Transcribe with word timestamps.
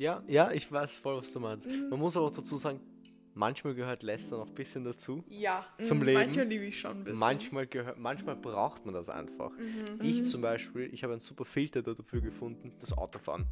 Ja, 0.00 0.22
ja, 0.26 0.50
ich 0.50 0.72
weiß 0.72 0.92
voll, 0.96 1.18
was 1.18 1.30
du 1.30 1.40
meinst. 1.40 1.66
Man 1.66 1.98
muss 1.98 2.16
aber 2.16 2.24
auch 2.24 2.34
dazu 2.34 2.56
sagen, 2.56 2.80
manchmal 3.34 3.74
gehört 3.74 4.02
Lästern 4.02 4.38
noch 4.38 4.48
ein 4.48 4.54
bisschen 4.54 4.82
dazu. 4.82 5.22
Ja, 5.28 5.66
Zum 5.82 5.98
mm, 5.98 6.02
Leben. 6.04 6.20
Manchmal 6.20 6.46
liebe 6.46 6.64
ich 6.64 6.80
schon 6.80 6.92
ein 6.92 7.04
bisschen. 7.04 7.18
Manchmal, 7.18 7.66
gehört, 7.66 7.98
manchmal 7.98 8.36
braucht 8.36 8.86
man 8.86 8.94
das 8.94 9.10
einfach. 9.10 9.50
Ich 10.02 10.24
zum 10.24 10.40
Beispiel, 10.40 10.88
ich 10.94 11.02
habe 11.02 11.12
einen 11.12 11.20
super 11.20 11.44
Filter 11.44 11.82
da 11.82 11.92
dafür 11.92 12.22
gefunden, 12.22 12.72
das 12.80 12.96
Autofahren. 12.96 13.46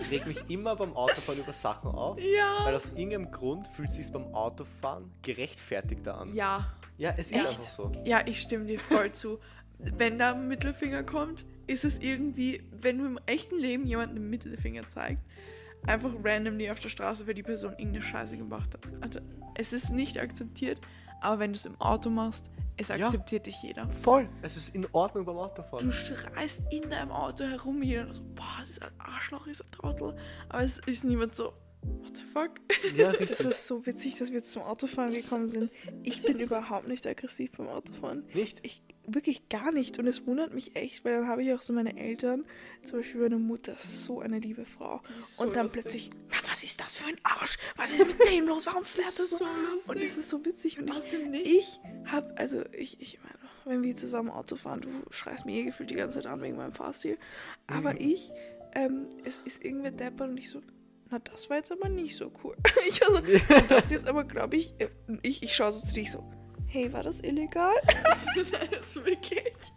Ich 0.00 0.10
reg 0.10 0.26
mich 0.26 0.42
immer 0.48 0.74
beim 0.74 0.92
Autofahren 0.96 1.38
über 1.38 1.52
Sachen 1.52 1.92
auf, 1.92 2.18
Ja. 2.18 2.64
weil 2.64 2.74
aus 2.74 2.90
irgendeinem 2.90 3.30
Grund 3.30 3.68
fühlt 3.68 3.90
es 3.90 3.94
sich 3.94 4.10
beim 4.12 4.34
Autofahren 4.34 5.12
gerechtfertigter 5.22 6.18
an. 6.18 6.34
Ja. 6.34 6.72
Ja, 6.98 7.10
es 7.16 7.30
ist 7.30 7.36
Echt? 7.36 7.46
einfach 7.46 7.62
so. 7.70 7.92
Ja, 8.04 8.26
ich 8.26 8.40
stimme 8.40 8.64
dir 8.66 8.80
voll 8.80 9.12
zu. 9.12 9.38
Wenn 9.78 10.18
da 10.18 10.32
ein 10.32 10.48
Mittelfinger 10.48 11.04
kommt, 11.04 11.46
ist 11.68 11.84
es 11.84 12.00
irgendwie, 12.00 12.62
wenn 12.72 12.98
du 12.98 13.06
im 13.06 13.20
echten 13.26 13.56
Leben 13.56 13.86
jemandem 13.86 14.16
einen 14.16 14.30
Mittelfinger 14.30 14.88
zeigst, 14.88 15.22
einfach 15.86 16.12
randomly 16.22 16.70
auf 16.70 16.80
der 16.80 16.88
Straße, 16.88 17.26
weil 17.26 17.34
die 17.34 17.42
Person 17.42 17.72
irgendeine 17.72 18.02
Scheiße 18.02 18.36
gemacht 18.36 18.74
hat. 18.74 18.80
Also, 19.00 19.20
es 19.54 19.72
ist 19.72 19.90
nicht 19.90 20.18
akzeptiert, 20.18 20.78
aber 21.20 21.38
wenn 21.40 21.52
du 21.52 21.56
es 21.56 21.66
im 21.66 21.80
Auto 21.80 22.10
machst, 22.10 22.46
es 22.76 22.88
Ja. 22.88 23.06
akzeptiert 23.06 23.44
dich 23.46 23.62
jeder. 23.62 23.88
Voll. 23.90 24.28
Es 24.42 24.56
ist 24.56 24.74
in 24.74 24.86
Ordnung 24.92 25.26
beim 25.26 25.36
Autofahren. 25.36 25.84
Du 25.86 25.92
schreist 25.92 26.62
in 26.70 26.88
deinem 26.88 27.10
Auto 27.12 27.44
herum, 27.44 27.82
jeder 27.82 28.12
so, 28.14 28.22
boah, 28.34 28.56
das 28.60 28.70
ist 28.70 28.82
ein 28.82 28.90
Arschloch, 28.98 29.46
ist 29.46 29.62
ein 29.62 29.70
Trottel. 29.70 30.16
Aber 30.48 30.62
es 30.62 30.78
ist 30.86 31.04
niemand 31.04 31.34
so, 31.34 31.52
what 31.82 32.16
the 32.16 32.22
fuck? 32.22 32.52
Ja, 32.96 33.12
Das 33.28 33.40
ist 33.40 33.66
so 33.66 33.84
witzig, 33.84 34.14
dass 34.18 34.28
wir 34.30 34.38
jetzt 34.38 34.50
zum 34.52 34.62
Autofahren 34.62 35.12
gekommen 35.12 35.46
sind. 35.48 35.70
Ich 36.04 36.22
bin 36.22 36.40
überhaupt 36.40 36.88
nicht 36.88 37.06
aggressiv 37.06 37.52
beim 37.52 37.68
Autofahren. 37.68 38.24
Nicht? 38.32 38.60
Ich 38.64 38.82
wirklich 39.06 39.48
gar 39.48 39.72
nicht. 39.72 39.98
Und 39.98 40.06
es 40.06 40.26
wundert 40.26 40.54
mich 40.54 40.76
echt, 40.76 41.04
weil 41.04 41.12
dann 41.14 41.28
habe 41.28 41.42
ich 41.42 41.52
auch 41.52 41.62
so 41.62 41.72
meine 41.72 41.96
Eltern, 41.96 42.44
zum 42.84 42.98
Beispiel 42.98 43.20
meine 43.20 43.38
Mutter, 43.38 43.74
so 43.76 44.20
eine 44.20 44.38
liebe 44.38 44.64
Frau. 44.64 45.00
so 45.22 45.42
und 45.42 45.56
dann 45.56 45.66
lustig. 45.66 45.82
plötzlich, 45.82 46.10
na, 46.30 46.36
was 46.50 46.64
ist 46.64 46.80
das 46.80 46.96
für 46.96 47.06
ein 47.06 47.16
Arsch? 47.22 47.58
Was 47.76 47.92
ist 47.92 48.06
mit 48.06 48.18
dem 48.28 48.46
los? 48.46 48.66
Warum 48.66 48.84
fährt 48.84 49.18
er 49.18 49.24
so? 49.24 49.36
so 49.38 49.46
Und 49.86 49.98
es 49.98 50.16
ist 50.16 50.28
so 50.28 50.44
witzig. 50.44 50.78
Und 50.78 50.90
Aus 50.90 51.12
ich, 51.12 51.44
ich 51.44 51.80
habe, 52.06 52.36
also 52.36 52.62
ich, 52.72 53.00
ich 53.00 53.18
meine, 53.22 53.34
wenn 53.64 53.82
wir 53.82 53.94
zusammen 53.96 54.30
Auto 54.30 54.56
fahren, 54.56 54.80
du 54.80 54.88
schreist 55.10 55.46
mir 55.46 55.60
eh 55.60 55.64
gefühlt 55.64 55.90
die 55.90 55.94
ganze 55.94 56.16
Zeit 56.16 56.26
an 56.26 56.42
wegen 56.42 56.56
meinem 56.56 56.72
Fahrstil. 56.72 57.18
Aber 57.66 58.00
ich, 58.00 58.32
ähm, 58.74 59.08
es 59.24 59.40
ist 59.40 59.64
irgendwer 59.64 59.90
deppert 59.92 60.30
und 60.30 60.38
ich 60.38 60.50
so, 60.50 60.60
na, 61.10 61.18
das 61.18 61.50
war 61.50 61.56
jetzt 61.56 61.72
aber 61.72 61.88
nicht 61.88 62.16
so 62.16 62.32
cool. 62.44 62.56
ich 62.88 63.02
also, 63.06 63.20
das 63.68 63.90
jetzt 63.90 64.08
aber, 64.08 64.24
glaube 64.24 64.56
ich, 64.56 64.74
äh, 64.78 64.88
ich, 65.22 65.42
ich 65.42 65.54
schaue 65.54 65.72
so 65.72 65.80
zu 65.80 65.92
dir, 65.92 66.02
ich 66.02 66.10
so, 66.10 66.24
hey, 66.70 66.92
war 66.92 67.02
das 67.02 67.20
illegal? 67.20 67.74
das 68.70 68.96
ist 68.96 69.04
wirklich. 69.04 69.54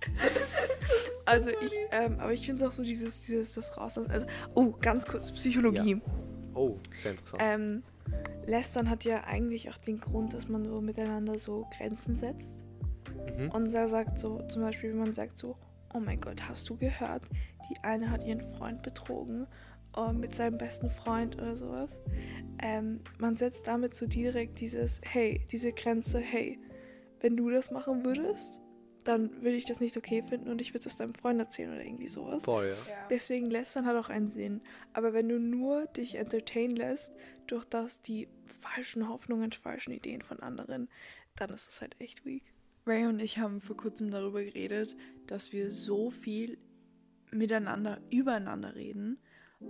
Also 1.26 1.52
ich, 1.52 1.72
ähm, 1.92 2.20
aber 2.20 2.34
ich 2.34 2.46
finde 2.46 2.62
es 2.62 2.70
auch 2.70 2.74
so 2.74 2.84
dieses, 2.84 3.22
dieses, 3.22 3.54
das 3.54 3.78
rauslassen. 3.78 4.12
Also, 4.12 4.26
oh, 4.56 4.74
ganz 4.82 5.06
kurz, 5.06 5.32
Psychologie. 5.32 6.02
Oh, 6.54 6.78
sehr 6.98 7.12
interessant. 7.12 7.42
Ähm, 7.42 7.84
Lästern 8.46 8.90
hat 8.90 9.06
ja 9.06 9.24
eigentlich 9.24 9.70
auch 9.70 9.78
den 9.78 10.02
Grund, 10.02 10.34
dass 10.34 10.50
man 10.50 10.66
so 10.66 10.82
miteinander 10.82 11.40
so 11.40 11.66
Grenzen 11.78 12.18
setzt. 12.18 12.66
Mhm. 13.38 13.52
Und 13.52 13.74
da 13.74 13.88
sagt 13.88 14.20
so, 14.20 14.42
zum 14.50 14.64
Beispiel, 14.64 14.90
wenn 14.90 15.00
man 15.00 15.14
sagt 15.14 15.40
so, 15.40 15.56
oh 15.94 16.00
mein 16.00 16.20
Gott, 16.20 16.48
hast 16.50 16.70
du 16.70 16.76
gehört, 16.76 17.24
die 17.70 17.82
eine 17.84 18.12
hat 18.12 18.26
ihren 18.26 18.42
Freund 18.42 18.84
betrogen 18.84 19.48
äh, 19.96 20.12
mit 20.12 20.36
seinem 20.36 20.58
besten 20.58 20.90
Freund 20.90 21.38
oder 21.38 21.56
sowas. 21.56 22.02
Ähm, 22.62 23.00
man 23.18 23.36
setzt 23.36 23.68
damit 23.68 23.94
so 23.94 24.08
direkt 24.08 24.60
dieses, 24.60 25.00
hey, 25.04 25.42
diese 25.52 25.72
Grenze, 25.72 26.20
hey, 26.20 26.60
wenn 27.24 27.36
du 27.38 27.50
das 27.50 27.72
machen 27.72 28.06
würdest, 28.06 28.62
dann 29.06 29.32
würde 29.42 29.56
ich 29.56 29.66
das 29.66 29.80
nicht 29.80 29.98
okay 29.98 30.22
finden 30.22 30.50
und 30.50 30.62
ich 30.62 30.74
würde 30.74 30.88
es 30.88 30.96
deinem 30.96 31.14
Freund 31.16 31.40
erzählen 31.40 31.72
oder 31.72 31.84
irgendwie 31.84 32.08
sowas. 32.08 32.44
Voll, 32.44 32.76
ja. 32.88 33.08
Deswegen 33.10 33.50
lästern 33.50 33.86
hat 33.86 33.98
auch 33.98 34.10
einen 34.10 34.30
Sinn. 34.30 34.62
Aber 34.94 35.14
wenn 35.14 35.28
du 35.28 35.40
nur 35.40 35.88
dich 35.88 36.16
entertain 36.16 36.72
lässt, 36.72 37.14
durch 37.48 37.66
das 37.66 38.02
die 38.02 38.30
falschen 38.62 39.10
Hoffnungen, 39.10 39.52
falschen 39.52 39.92
Ideen 39.92 40.22
von 40.22 40.40
anderen, 40.42 40.90
dann 41.36 41.50
ist 41.50 41.70
es 41.70 41.82
halt 41.82 41.96
echt 42.00 42.26
weak. 42.26 42.44
Ray 42.86 43.06
und 43.08 43.20
ich 43.20 43.40
haben 43.40 43.60
vor 43.62 43.76
kurzem 43.78 44.12
darüber 44.12 44.44
geredet, 44.44 44.96
dass 45.28 45.52
wir 45.52 45.72
so 45.72 46.10
viel 46.10 46.58
miteinander, 47.32 48.02
übereinander 48.12 48.76
reden. 48.76 49.20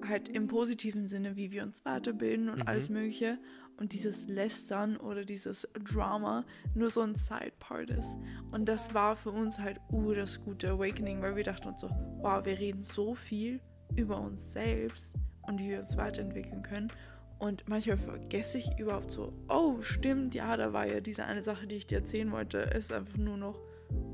Halt 0.04 0.28
im 0.30 0.48
positiven 0.48 1.08
Sinne, 1.08 1.36
wie 1.36 1.52
wir 1.52 1.62
uns 1.64 1.86
weiterbilden 1.86 2.50
und 2.50 2.60
Mhm. 2.62 2.68
alles 2.68 2.90
Mögliche. 2.90 3.38
Und 3.78 3.94
dieses 3.94 4.28
Lästern 4.28 4.98
oder 4.98 5.26
dieses 5.26 5.68
Drama 5.74 6.46
nur 6.76 6.90
so 6.90 7.02
ein 7.02 7.16
Side-Part 7.16 7.90
ist. 7.90 8.16
Und 8.52 8.66
das 8.66 8.94
war 8.94 9.16
für 9.16 9.32
uns 9.32 9.60
halt 9.60 9.80
uh, 9.92 10.14
das 10.14 10.44
gute 10.44 10.70
Awakening, 10.70 11.22
weil 11.22 11.36
wir 11.36 11.44
dachten 11.44 11.70
uns 11.70 11.82
so, 11.82 11.90
wow, 12.22 12.46
wir 12.46 12.58
reden 12.60 12.84
so 12.84 13.16
viel 13.16 13.60
über 13.96 14.20
uns 14.20 14.54
selbst 14.54 15.16
und 15.42 15.60
wie 15.60 15.70
wir 15.70 15.80
uns 15.80 15.98
weiterentwickeln 15.98 16.62
können. 16.64 16.92
Und 17.40 17.68
manchmal 17.68 17.98
vergesse 17.98 18.58
ich 18.58 18.80
überhaupt 18.80 19.12
so, 19.12 19.34
oh, 19.50 19.82
stimmt, 19.82 20.34
ja, 20.34 20.56
da 20.56 20.72
war 20.72 20.86
ja 20.86 21.02
diese 21.02 21.26
eine 21.26 21.44
Sache, 21.44 21.68
die 21.68 21.76
ich 21.76 21.88
dir 21.88 21.98
erzählen 21.98 22.32
wollte, 22.32 22.60
ist 22.60 22.94
einfach 22.94 23.18
nur 23.18 23.38
noch 23.38 23.60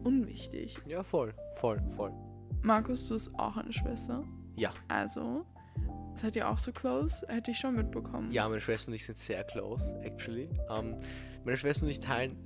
unwichtig. 0.03 0.77
Ja, 0.87 1.03
voll, 1.03 1.33
voll, 1.57 1.79
voll. 1.95 2.11
Markus, 2.61 3.07
du 3.07 3.15
hast 3.15 3.33
auch 3.35 3.57
eine 3.57 3.71
Schwester. 3.71 4.23
Ja. 4.55 4.73
Also, 4.87 5.45
seid 6.19 6.35
ihr 6.35 6.49
auch 6.49 6.57
so 6.57 6.71
close? 6.71 7.25
Hätte 7.27 7.51
ich 7.51 7.57
schon 7.57 7.75
mitbekommen. 7.75 8.31
Ja, 8.31 8.47
meine 8.47 8.61
Schwester 8.61 8.89
und 8.89 8.95
ich 8.95 9.05
sind 9.05 9.17
sehr 9.17 9.43
close, 9.43 9.99
actually. 10.03 10.49
Ähm, 10.69 10.97
meine 11.43 11.57
Schwester 11.57 11.85
und 11.85 11.89
ich 11.89 11.99
teilen 11.99 12.37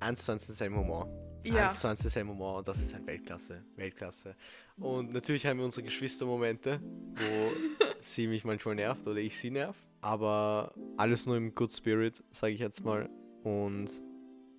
eins 0.00 0.24
zu 0.24 0.32
eins 0.32 0.46
denselben 0.46 0.76
Humor. 0.76 1.08
Ja. 1.44 1.68
Eins 1.68 1.80
zu 1.80 1.88
eins 1.88 2.00
denselben 2.00 2.30
Humor 2.30 2.58
und 2.58 2.68
das 2.68 2.80
ist 2.80 2.94
halt 2.94 3.06
Weltklasse. 3.06 3.64
Weltklasse. 3.76 4.36
Und 4.76 5.12
natürlich 5.12 5.46
haben 5.46 5.58
wir 5.58 5.64
unsere 5.64 5.82
Geschwistermomente, 5.82 6.80
wo 6.82 7.84
sie 8.00 8.26
mich 8.26 8.44
manchmal 8.44 8.74
nervt 8.74 9.06
oder 9.06 9.18
ich 9.18 9.36
sie 9.36 9.50
nerv. 9.50 9.76
Aber 10.00 10.72
alles 10.96 11.26
nur 11.26 11.36
im 11.36 11.54
Good 11.54 11.72
Spirit, 11.72 12.22
sage 12.30 12.52
ich 12.52 12.60
jetzt 12.60 12.84
mal. 12.84 13.08
Und 13.42 13.90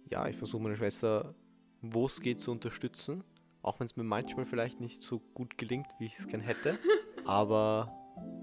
ja, 0.09 0.27
ich 0.27 0.35
versuche 0.35 0.61
meine 0.61 0.75
Schwester, 0.75 1.33
wo 1.81 2.07
es 2.07 2.19
geht, 2.19 2.41
zu 2.41 2.51
unterstützen. 2.51 3.23
Auch 3.61 3.79
wenn 3.79 3.85
es 3.85 3.95
mir 3.95 4.03
manchmal 4.03 4.45
vielleicht 4.45 4.79
nicht 4.79 5.01
so 5.01 5.19
gut 5.33 5.57
gelingt, 5.57 5.87
wie 5.99 6.05
ich 6.05 6.17
es 6.17 6.27
gern 6.27 6.41
hätte. 6.41 6.77
Aber 7.25 7.98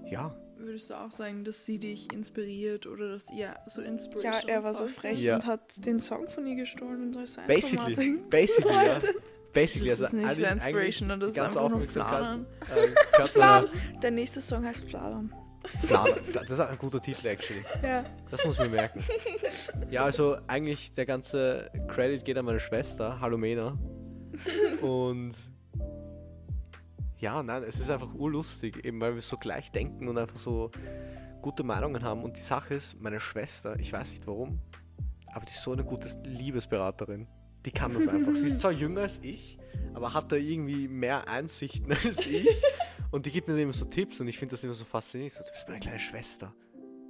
ja, 0.09 0.35
Würdest 0.59 0.89
du 0.89 0.95
auch 0.95 1.11
sagen, 1.11 1.43
dass 1.43 1.65
sie 1.65 1.77
dich 1.77 2.11
inspiriert 2.11 2.87
oder 2.87 3.09
dass 3.11 3.31
ihr 3.31 3.53
so 3.67 3.81
Ja, 3.81 3.87
inspirational 3.89 4.49
er 4.49 4.63
war 4.63 4.73
so 4.73 4.87
frech 4.87 5.21
Ja. 5.21 5.35
und 5.35 5.45
hat 5.45 5.85
den 5.85 5.99
Song 5.99 6.27
von 6.29 6.47
ihr 6.47 6.55
gestohlen 6.55 7.03
und 7.03 7.13
soll 7.13 7.27
sein 7.27 7.45
basically, 7.47 8.17
basically, 8.29 8.73
ja. 8.73 8.99
Basically, 9.53 9.89
Das 9.91 10.01
ist 10.01 10.13
nicht 10.13 10.25
also 10.25 10.41
so 10.41 10.47
eigentlich- 10.47 10.63
inspirational, 10.65 11.19
das 11.19 11.29
ist 11.29 11.35
ganz 11.35 11.57
einfach 11.57 11.69
nur 11.69 11.81
Fladern. 11.81 12.45
äh, 12.75 13.37
meiner- 13.37 13.67
Der 14.01 14.11
nächste 14.11 14.41
Song 14.41 14.63
heißt 14.65 14.89
Fladern. 14.89 15.31
Fladern. 15.85 16.19
Fla- 16.31 16.41
Das 16.41 16.51
ist 16.51 16.59
ein 16.59 16.77
guter 16.77 17.01
Titel, 17.01 17.27
actually. 17.27 17.61
Ja. 17.83 18.03
Das 18.31 18.43
muss 18.45 18.57
man 18.57 18.71
merken. 18.71 19.03
Ja, 19.91 20.05
also 20.05 20.37
eigentlich 20.47 20.91
der 20.93 21.05
ganze 21.05 21.69
Credit 21.87 22.23
geht 22.25 22.37
an 22.37 22.45
meine 22.45 22.59
Schwester, 22.59 23.19
Hallo 23.21 23.37
Mena. 23.37 23.77
Und 24.81 25.33
ja, 27.19 27.41
nein, 27.43 27.63
es 27.63 27.79
ist 27.79 27.89
einfach 27.89 28.13
urlustig, 28.13 28.83
eben 28.85 28.99
weil 29.01 29.15
wir 29.15 29.21
so 29.21 29.37
gleich 29.37 29.71
denken 29.71 30.07
und 30.07 30.17
einfach 30.17 30.35
so 30.37 30.69
gute 31.41 31.63
Meinungen 31.63 32.03
haben. 32.03 32.23
Und 32.23 32.37
die 32.37 32.41
Sache 32.41 32.75
ist, 32.75 32.99
meine 33.01 33.19
Schwester, 33.19 33.77
ich 33.79 33.91
weiß 33.93 34.11
nicht 34.11 34.27
warum, 34.27 34.59
aber 35.33 35.45
die 35.45 35.51
ist 35.53 35.63
so 35.63 35.71
eine 35.71 35.83
gute 35.83 36.09
Liebesberaterin. 36.25 37.27
Die 37.65 37.71
kann 37.71 37.93
das 37.93 38.07
einfach. 38.07 38.35
Sie 38.35 38.47
ist 38.47 38.59
zwar 38.59 38.71
jünger 38.83 39.01
als 39.01 39.19
ich, 39.23 39.57
aber 39.93 40.13
hat 40.13 40.31
da 40.31 40.35
irgendwie 40.35 40.87
mehr 40.87 41.27
Einsichten 41.27 41.91
als 42.03 42.25
ich. 42.25 42.47
Und 43.11 43.25
die 43.25 43.31
gibt 43.31 43.47
mir 43.47 43.53
dann 43.55 43.63
immer 43.63 43.73
so 43.73 43.85
Tipps 43.85 44.19
und 44.19 44.27
ich 44.27 44.37
finde 44.37 44.51
das 44.51 44.63
immer 44.63 44.73
so 44.73 44.85
faszinierend. 44.85 45.33
So, 45.33 45.43
du 45.43 45.51
bist 45.51 45.67
meine 45.67 45.79
kleine 45.79 45.99
Schwester. 45.99 46.53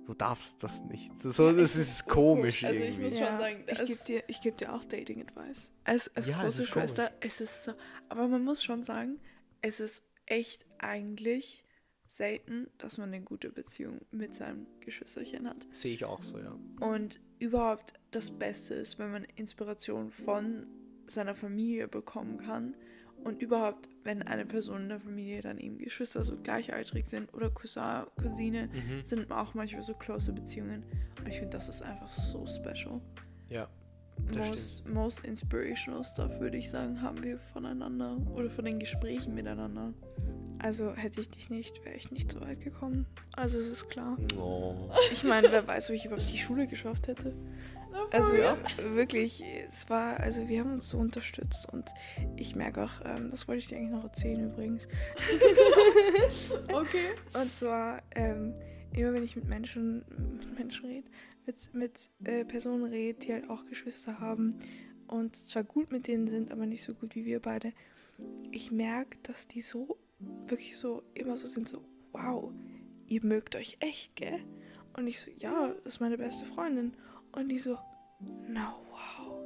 Du 0.06 0.14
darfst 0.14 0.64
das 0.64 0.82
nicht. 0.86 1.20
So, 1.20 1.32
so, 1.32 1.52
das 1.52 1.76
ist 1.76 2.08
komisch 2.08 2.64
Also 2.64 2.80
ich 2.80 2.92
irgendwie. 2.92 3.06
muss 3.06 3.18
schon 3.20 3.38
sagen, 3.38 3.58
ich 3.68 3.78
gebe 3.86 4.00
dir, 4.08 4.24
ich 4.28 4.42
geb 4.42 4.58
dir 4.58 4.74
auch 4.74 4.84
Dating-Advice. 4.86 5.72
Als, 5.84 6.16
als 6.16 6.30
Ja, 6.30 6.38
es 6.38 6.42
große 6.44 6.62
ist 6.62 6.72
komisch. 6.72 6.90
Schwester, 6.92 7.12
es 7.20 7.42
ist 7.42 7.64
so. 7.66 7.74
Aber 8.08 8.28
man 8.30 8.42
muss 8.44 8.64
schon 8.64 8.84
sagen, 8.84 9.20
es 9.62 9.80
ist 9.80 10.04
echt 10.26 10.66
eigentlich 10.78 11.64
selten, 12.08 12.68
dass 12.78 12.98
man 12.98 13.14
eine 13.14 13.24
gute 13.24 13.50
Beziehung 13.50 14.00
mit 14.12 14.34
seinem 14.34 14.66
Geschwisterchen 14.80 15.48
hat. 15.48 15.68
Sehe 15.72 15.94
ich 15.94 16.06
auch 16.06 16.22
so, 16.22 16.38
ja. 16.40 16.58
Und 16.80 17.20
überhaupt 17.40 17.94
das 18.12 18.32
Beste 18.32 18.76
ist, 18.76 18.98
wenn 18.98 19.12
man 19.12 19.26
Inspiration 19.36 20.12
von 20.12 20.64
seiner 21.06 21.36
Familie 21.36 21.88
bekommen 21.88 22.38
kann. 22.38 22.76
Und 23.24 23.42
überhaupt, 23.42 23.90
wenn 24.04 24.22
eine 24.22 24.46
Person 24.46 24.84
in 24.84 24.90
der 24.90 25.00
Familie 25.02 25.42
dann 25.42 25.58
eben 25.60 25.80
Geschwister 25.80 26.24
so 26.24 26.38
gleichaltrig 26.38 27.08
sind 27.08 27.34
oder 27.34 27.50
Cousin, 27.50 28.06
Cousine, 28.22 28.68
Mhm. 28.72 29.04
sind 29.04 29.32
auch 29.32 29.54
manchmal 29.54 29.82
so 29.82 29.94
close 29.96 30.32
Beziehungen. 30.32 30.86
Und 31.20 31.28
ich 31.28 31.36
finde, 31.40 31.50
das 31.58 31.68
ist 31.68 31.82
einfach 31.82 32.10
so 32.14 32.46
special. 32.46 33.02
Ja, 33.50 33.68
Most, 34.36 34.88
most 34.88 35.26
inspirational 35.26 36.04
stuff, 36.04 36.40
würde 36.40 36.58
ich 36.58 36.70
sagen, 36.70 37.02
haben 37.02 37.24
wir 37.24 37.40
voneinander 37.40 38.18
oder 38.36 38.50
von 38.50 38.66
den 38.66 38.80
Gesprächen 38.80 39.34
miteinander. 39.36 39.94
Also 40.60 40.94
hätte 40.96 41.22
ich 41.22 41.30
dich 41.30 41.50
nicht, 41.50 41.86
wäre 41.86 41.96
ich 41.96 42.12
nicht 42.12 42.32
so 42.32 42.42
weit 42.42 42.62
gekommen. 42.62 43.06
Also 43.36 43.60
es 43.60 43.68
ist 43.68 43.90
klar. 43.90 44.16
stimmt. 44.16 44.38
Oh. 44.42 44.90
Ich 45.12 45.24
meine, 45.24 45.52
wer 45.52 45.66
weiß, 45.68 45.90
ob 45.90 45.96
ich 45.96 46.06
überhaupt 46.06 46.32
die 46.32 46.38
Schule 46.38 46.68
geschafft 46.68 47.08
hätte. 47.08 47.34
Also 48.12 48.36
Ja. 48.36 48.58
wirklich, 48.94 49.44
es 49.68 49.90
war, 49.90 50.20
also 50.20 50.48
wir 50.48 50.60
haben 50.60 50.74
uns 50.74 50.90
so 50.90 50.98
unterstützt 50.98 51.68
und 51.72 51.90
ich 52.36 52.56
merke 52.56 52.84
auch, 52.84 53.02
ähm, 53.06 53.30
das 53.32 53.48
wollte 53.48 53.60
ich 53.60 53.68
dir 53.68 53.78
eigentlich 53.78 53.92
noch 53.92 54.04
erzählen 54.04 54.44
übrigens. 54.52 54.88
Okay. 56.74 57.10
Und 57.34 57.52
zwar 57.56 58.02
ähm, 58.16 58.54
immer 58.94 59.14
wenn 59.14 59.24
ich 59.24 59.36
mit 59.36 59.46
Menschen, 59.48 60.04
mit 60.38 60.58
Menschen 60.58 60.86
rede, 60.86 61.08
mit, 61.48 61.74
mit 61.74 62.10
äh, 62.26 62.46
Personen 62.46 62.84
rede, 62.84 63.20
die 63.20 63.34
halt 63.34 63.50
auch 63.50 63.66
Geschwister 63.66 64.20
haben 64.20 64.60
und 65.08 65.36
zwar 65.36 65.64
gut 65.64 65.92
mit 65.92 66.08
denen 66.08 66.28
sind, 66.28 66.52
aber 66.52 66.66
nicht 66.66 66.84
so 66.84 66.94
gut 66.94 67.16
wie 67.16 67.26
wir 67.26 67.42
beide, 67.42 67.74
ich 68.52 68.72
merke, 68.72 69.18
dass 69.24 69.48
die 69.48 69.62
so, 69.62 69.98
wirklich 70.20 70.78
so, 70.78 71.04
immer 71.14 71.38
so 71.38 71.48
sind, 71.48 71.68
so, 71.68 71.84
wow, 72.12 72.52
ihr 73.08 73.24
mögt 73.24 73.56
euch 73.56 73.78
echt, 73.80 74.16
gell? 74.16 74.40
Und 74.94 75.08
ich 75.08 75.20
so, 75.20 75.32
ja, 75.38 75.74
das 75.84 75.96
ist 75.96 76.00
meine 76.00 76.18
beste 76.18 76.46
Freundin. 76.46 76.94
Und 77.32 77.50
die 77.50 77.60
so, 77.60 77.78
na 78.48 78.76
wow. 78.90 79.40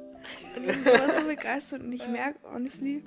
Und 0.56 0.64
ich 0.64 0.84
war 0.86 1.14
so 1.14 1.26
begeistert 1.26 1.82
und 1.82 1.92
ich 1.92 2.08
merke, 2.08 2.40
honestly, 2.50 3.04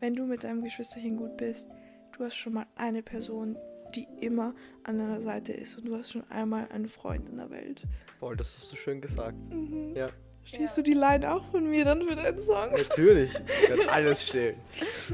wenn 0.00 0.14
du 0.14 0.26
mit 0.26 0.44
deinem 0.44 0.62
Geschwisterchen 0.62 1.16
gut 1.16 1.36
bist, 1.36 1.68
du 2.16 2.24
hast 2.24 2.36
schon 2.36 2.52
mal 2.52 2.66
eine 2.76 3.02
Person, 3.02 3.56
die 3.96 4.06
immer 4.20 4.54
an 4.84 4.98
deiner 4.98 5.20
Seite 5.20 5.52
ist 5.52 5.76
und 5.78 5.86
du 5.86 5.96
hast 5.96 6.12
schon 6.12 6.28
einmal 6.30 6.68
einen 6.70 6.88
Freund 6.88 7.28
in 7.28 7.36
der 7.36 7.50
Welt. 7.50 7.82
Voll, 8.18 8.36
das 8.36 8.56
hast 8.56 8.72
du 8.72 8.76
schön 8.76 9.00
gesagt. 9.00 9.36
Mhm. 9.52 9.94
Ja. 9.94 10.08
Stehst 10.44 10.78
du 10.78 10.82
die 10.82 10.94
Line 10.94 11.30
auch 11.30 11.44
von 11.50 11.68
mir 11.68 11.84
dann 11.84 12.02
für 12.02 12.16
deinen 12.16 12.40
Song? 12.40 12.72
Natürlich. 12.72 13.32
Ich 13.34 13.68
werde 13.68 13.92
alles 13.92 14.26
stehlen. 14.26 14.56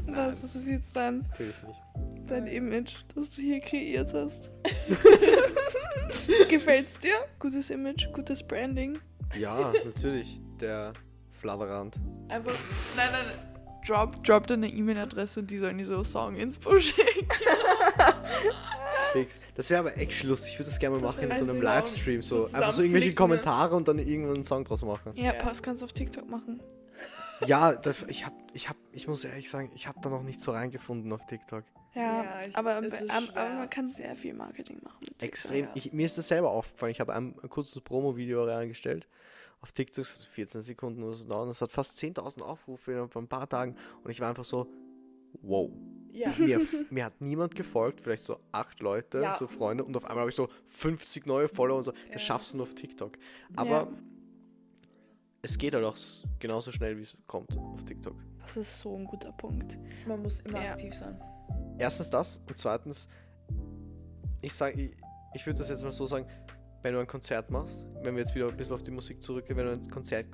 Das 0.07 0.41
ist 0.43 0.65
jetzt 0.65 0.95
dein, 0.95 1.19
Natürlich 1.29 1.61
nicht. 1.63 1.79
dein 2.31 2.47
Image, 2.47 2.95
das 3.13 3.29
du 3.31 3.41
hier 3.41 3.59
kreiert 3.59 4.13
hast. 4.13 4.51
Gefällt's 6.49 6.99
dir? 6.99 7.15
Gutes 7.39 7.69
Image, 7.69 8.07
gutes 8.13 8.43
Branding. 8.43 8.97
Ja, 9.37 9.73
natürlich. 9.83 10.39
Der 10.61 10.93
Flatterrand. 11.41 11.97
Einfach, 12.29 12.53
nein, 12.95 13.09
nein, 13.11 13.25
nein. 13.27 13.54
Drop, 13.87 14.23
drop 14.23 14.47
deine 14.47 14.67
E-Mail-Adresse 14.67 15.41
und 15.41 15.51
die 15.51 15.57
sollen 15.59 15.77
die 15.77 15.83
so 15.83 16.03
Song-Inspo 16.03 16.79
schicken. 16.79 17.27
Fix. 19.11 19.39
Das 19.55 19.69
wäre 19.69 19.79
aber 19.81 19.97
echt 19.97 20.23
lustig. 20.23 20.53
Ich 20.53 20.59
würde 20.59 20.69
das 20.69 20.79
gerne 20.79 20.95
mal 20.97 21.01
Das 21.01 21.15
machen 21.17 21.29
in 21.29 21.35
so 21.37 21.43
ein 21.43 21.49
einem 21.49 21.57
Song, 21.57 21.63
Livestream. 21.65 22.21
So, 22.21 22.45
so 22.45 22.55
einfach 22.57 22.71
so 22.73 22.81
irgendwelche? 22.81 23.13
Kommentare 23.13 23.75
und 23.75 23.87
dann 23.87 23.99
irgendwann 23.99 24.35
einen 24.35 24.43
Song 24.43 24.63
draus 24.65 24.81
machen. 24.83 25.13
Ja, 25.15 25.25
Ja. 25.25 25.33
Pass 25.33 25.61
kannst 25.63 25.81
du 25.81 25.85
auf 25.85 25.93
TikTok 25.93 26.27
machen. 26.29 26.59
Ja, 27.45 27.73
das, 27.73 28.03
ich 28.07 28.25
hab, 28.25 28.33
ich 28.53 28.69
hab, 28.69 28.77
ich 28.91 29.07
muss 29.07 29.23
ehrlich 29.25 29.49
sagen, 29.49 29.69
ich 29.75 29.87
habe 29.87 29.99
da 30.01 30.09
noch 30.09 30.23
nicht 30.23 30.39
so 30.41 30.51
reingefunden 30.51 31.11
auf 31.11 31.25
TikTok. 31.25 31.63
Ja, 31.93 32.01
Ja, 32.23 32.41
ich- 32.47 32.55
aber, 32.55 32.75
aber, 32.75 32.87
aber 33.35 33.53
man 33.55 33.69
kann 33.69 33.89
sehr 33.89 34.15
viel 34.15 34.33
Marketing 34.33 34.79
machen. 34.83 34.97
Mit 35.01 35.09
TikTok. 35.19 35.27
Extrem. 35.29 35.65
ja. 35.65 35.71
Ich, 35.75 35.93
mir 35.93 36.05
ist 36.05 36.17
das 36.17 36.27
selber 36.27 36.49
aufgefallen. 36.49 36.91
Ich 36.91 36.99
habe 36.99 37.13
ein, 37.13 37.35
ein 37.41 37.49
kurzes 37.49 37.79
Promo-Video 37.81 38.43
reingestellt. 38.45 39.07
Auf 39.65 39.71
TikTok, 39.71 40.05
das 40.05 40.13
hat 40.19 40.27
14 40.27 40.61
Sekunden 40.61 41.01
oder 41.01 41.17
so 41.17 41.23
dauern. 41.25 41.47
Das 41.47 41.59
hat 41.59 41.71
fast 41.71 41.97
10.000 41.97 42.43
Aufrufe 42.43 43.07
von 43.09 43.23
ein 43.23 43.27
paar 43.27 43.49
Tagen. 43.49 43.75
Und 44.03 44.11
ich 44.11 44.19
war 44.19 44.29
einfach 44.29 44.45
so, 44.45 44.67
wow. 45.41 45.71
Ja. 46.11 46.31
Mir, 46.37 46.61
mir 46.91 47.05
hat 47.05 47.19
niemand 47.19 47.55
gefolgt, 47.55 47.99
vielleicht 47.99 48.23
so 48.25 48.39
acht 48.51 48.79
Leute, 48.79 49.21
Ja. 49.21 49.35
so 49.39 49.47
Freunde. 49.47 49.83
Und 49.83 49.97
auf 49.97 50.03
einmal 50.05 50.19
habe 50.19 50.29
ich 50.29 50.35
so 50.35 50.49
50 50.67 51.25
neue 51.25 51.47
Follower 51.47 51.79
und 51.79 51.83
so. 51.83 51.93
Das 51.93 52.11
Ja. 52.11 52.19
schaffst 52.19 52.53
du 52.53 52.57
nur 52.57 52.67
auf 52.67 52.75
TikTok. 52.75 53.17
Aber 53.55 53.69
Ja. 53.69 53.87
es 55.41 55.57
geht 55.57 55.73
halt 55.73 55.83
auch 55.83 55.97
genauso 56.37 56.71
schnell, 56.71 56.95
wie 56.97 57.01
es 57.01 57.17
kommt 57.25 57.57
auf 57.57 57.83
TikTok. 57.85 58.17
Das 58.41 58.57
ist 58.57 58.79
so 58.81 58.95
ein 58.95 59.05
guter 59.05 59.31
Punkt. 59.31 59.79
Man 60.07 60.21
muss 60.21 60.41
immer 60.41 60.63
Ja. 60.63 60.69
aktiv 60.73 60.93
sein. 60.93 61.19
Erstens 61.79 62.11
das 62.11 62.37
und 62.47 62.55
zweitens, 62.55 63.09
ich 64.43 64.53
sage, 64.53 64.79
ich, 64.79 64.95
ich 65.33 65.43
würde 65.47 65.57
das 65.57 65.69
jetzt 65.69 65.81
mal 65.83 65.91
so 65.91 66.05
sagen, 66.05 66.27
wenn 66.85 66.93
du 66.93 66.99
ein 66.99 67.07
Konzert 67.07 67.49
machst, 67.49 67.87
wenn 68.03 68.15
wir 68.15 68.21
jetzt 68.21 68.35
wieder 68.35 68.47
ein 68.47 68.55
bisschen 68.55 68.75
auf 68.75 68.83
die 68.83 68.91
Musik 68.91 69.19
zurückgehen, 69.19 69.57
wenn 69.57 69.65
du 69.65 69.71
ein 69.71 69.89
Konzert, 69.89 70.27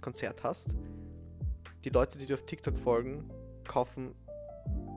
Konzert 0.00 0.42
hast, 0.42 0.74
die 1.84 1.90
Leute, 1.90 2.18
die 2.18 2.26
dir 2.26 2.34
auf 2.34 2.44
TikTok 2.44 2.76
folgen, 2.76 3.30
kaufen 3.68 4.12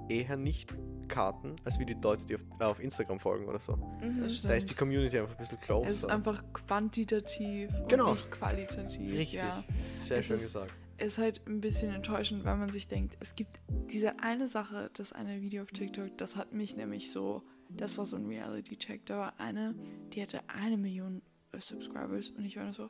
eher 0.10 0.36
nicht 0.36 0.75
Karten, 1.07 1.57
als 1.63 1.78
wie 1.78 1.86
die 1.86 1.94
Leute, 1.94 2.25
die 2.25 2.34
auf, 2.36 2.42
äh, 2.60 2.63
auf 2.63 2.80
Instagram 2.80 3.19
folgen 3.19 3.46
oder 3.46 3.60
so. 3.60 3.75
Mhm. 4.02 4.19
Das 4.24 4.42
Da 4.42 4.56
ist 4.56 4.72
die. 4.72 4.74
Community 4.74 5.19
einfach 5.19 5.34
ein 5.36 5.38
bisschen 5.38 5.60
closer. 5.60 5.88
Es 5.88 5.98
ist 5.98 6.06
einfach 6.06 6.44
quantitativ 6.54 7.69
Genau. 7.88 8.06
und 8.10 8.13
nicht 8.16 8.31
qualitativ. 8.31 9.12
Richtig. 9.13 9.34
Ja. 9.40 9.63
Sehr 10.00 10.18
es 10.18 10.25
schön 10.25 10.36
ist- 10.38 10.42
gesagt. 10.42 10.74
ist 10.98 11.18
halt 11.19 11.42
ein 11.46 11.62
bisschen 11.62 11.94
enttäuschend, 11.94 12.46
weil 12.46 12.58
man 12.58 12.72
sich 12.72 12.88
denkt, 12.88 13.16
es 13.19 13.36
gibt 13.36 13.60
diese 13.92 14.19
eine 14.22 14.48
Sache, 14.48 14.90
das 14.96 15.12
eine 15.12 15.40
Video 15.42 15.62
auf 15.62 15.69
TikTok, 15.69 16.18
das 16.18 16.36
hat 16.36 16.51
mich 16.54 16.75
nämlich 16.75 17.12
so, 17.12 17.44
das 17.77 17.98
war 17.98 18.06
so 18.06 18.16
ein 18.18 18.25
Reality-Check. 18.25 19.06
Da 19.06 19.18
war 19.18 19.39
eine, 19.39 19.75
die 20.13 20.22
hatte 20.22 20.42
eine 20.50 20.77
Million 20.77 21.22
äh, 21.51 21.60
Subscribers 21.60 22.30
und 22.31 22.45
ich 22.45 22.57
war 22.57 22.63
nur 22.66 22.74
so, 22.74 22.89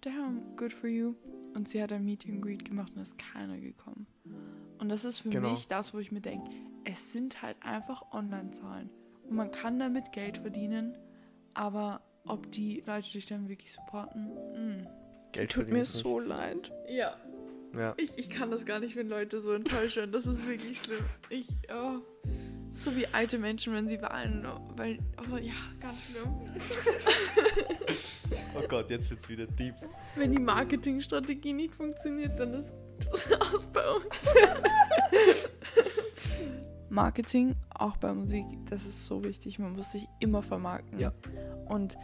damn, 0.00 0.56
good 0.56 0.72
for 0.72 0.88
you. 0.88 1.14
Und 1.54 1.68
sie 1.68 1.82
hat 1.82 1.92
ein 1.92 2.04
Meet 2.04 2.26
and 2.26 2.42
Greet 2.42 2.64
gemacht 2.64 2.92
und 2.94 3.02
ist 3.02 3.18
keiner 3.18 3.58
gekommen. 3.58 4.06
Und 4.78 4.88
das 4.88 5.04
ist 5.04 5.18
für 5.20 5.30
Genau. 5.30 5.50
mich 5.50 5.66
das, 5.66 5.92
wo 5.92 5.98
ich 5.98 6.10
mir 6.12 6.20
denke, 6.20 6.50
es 6.84 7.12
sind 7.12 7.42
halt 7.42 7.56
einfach 7.60 8.12
Online-Zahlen. 8.12 8.88
Und 9.28 9.36
man 9.36 9.50
kann 9.50 9.78
damit 9.78 10.12
Geld 10.12 10.38
verdienen, 10.38 10.96
aber 11.54 12.00
ob 12.26 12.50
die 12.52 12.82
Leute 12.86 13.10
dich 13.12 13.26
dann 13.26 13.48
wirklich 13.48 13.72
supporten, 13.72 14.26
mm. 14.26 14.86
Geld 15.32 15.50
Tut 15.50 15.64
verdienen 15.64 15.76
mir 15.76 15.82
ist 15.82 15.92
so 15.94 16.18
nichts. 16.20 16.28
leid. 16.28 16.72
Ja, 16.88 17.14
Ja. 17.74 17.94
ich, 17.98 18.10
ich 18.16 18.30
kann 18.30 18.50
das 18.50 18.64
gar 18.66 18.80
nicht, 18.80 18.96
wenn 18.96 19.08
Leute 19.08 19.40
so 19.40 19.52
enttäuschen. 19.52 20.10
Das 20.12 20.26
ist 20.26 20.46
wirklich 20.48 20.78
schlimm. 20.78 21.04
Ich, 21.28 21.46
oh. 21.72 21.98
So 22.72 22.94
wie 22.96 23.06
alte 23.08 23.38
Menschen, 23.38 23.72
wenn 23.74 23.88
sie 23.88 24.00
weinen. 24.00 24.46
Weil, 24.76 24.98
oh 25.32 25.36
ja, 25.36 25.52
ganz 25.80 25.96
schlimm. 26.02 26.40
Oh 28.54 28.62
Gott, 28.68 28.90
jetzt 28.90 29.10
wird's 29.10 29.28
wieder 29.28 29.46
deep. 29.46 29.74
Wenn 30.14 30.32
die 30.32 30.40
Marketingstrategie 30.40 31.52
nicht 31.52 31.74
funktioniert, 31.74 32.38
dann 32.38 32.54
ist 32.54 32.74
das 33.10 33.32
aus 33.40 33.66
bei 33.66 33.82
uns. 33.90 34.04
Marketing, 36.88 37.56
auch 37.74 37.96
bei 37.96 38.12
Musik, 38.12 38.44
das 38.68 38.86
ist 38.86 39.06
so 39.06 39.24
wichtig. 39.24 39.58
Man 39.58 39.74
muss 39.74 39.92
sich 39.92 40.06
immer 40.20 40.42
vermarkten. 40.42 40.98
Ja. 40.98 41.12
Und 41.66 41.96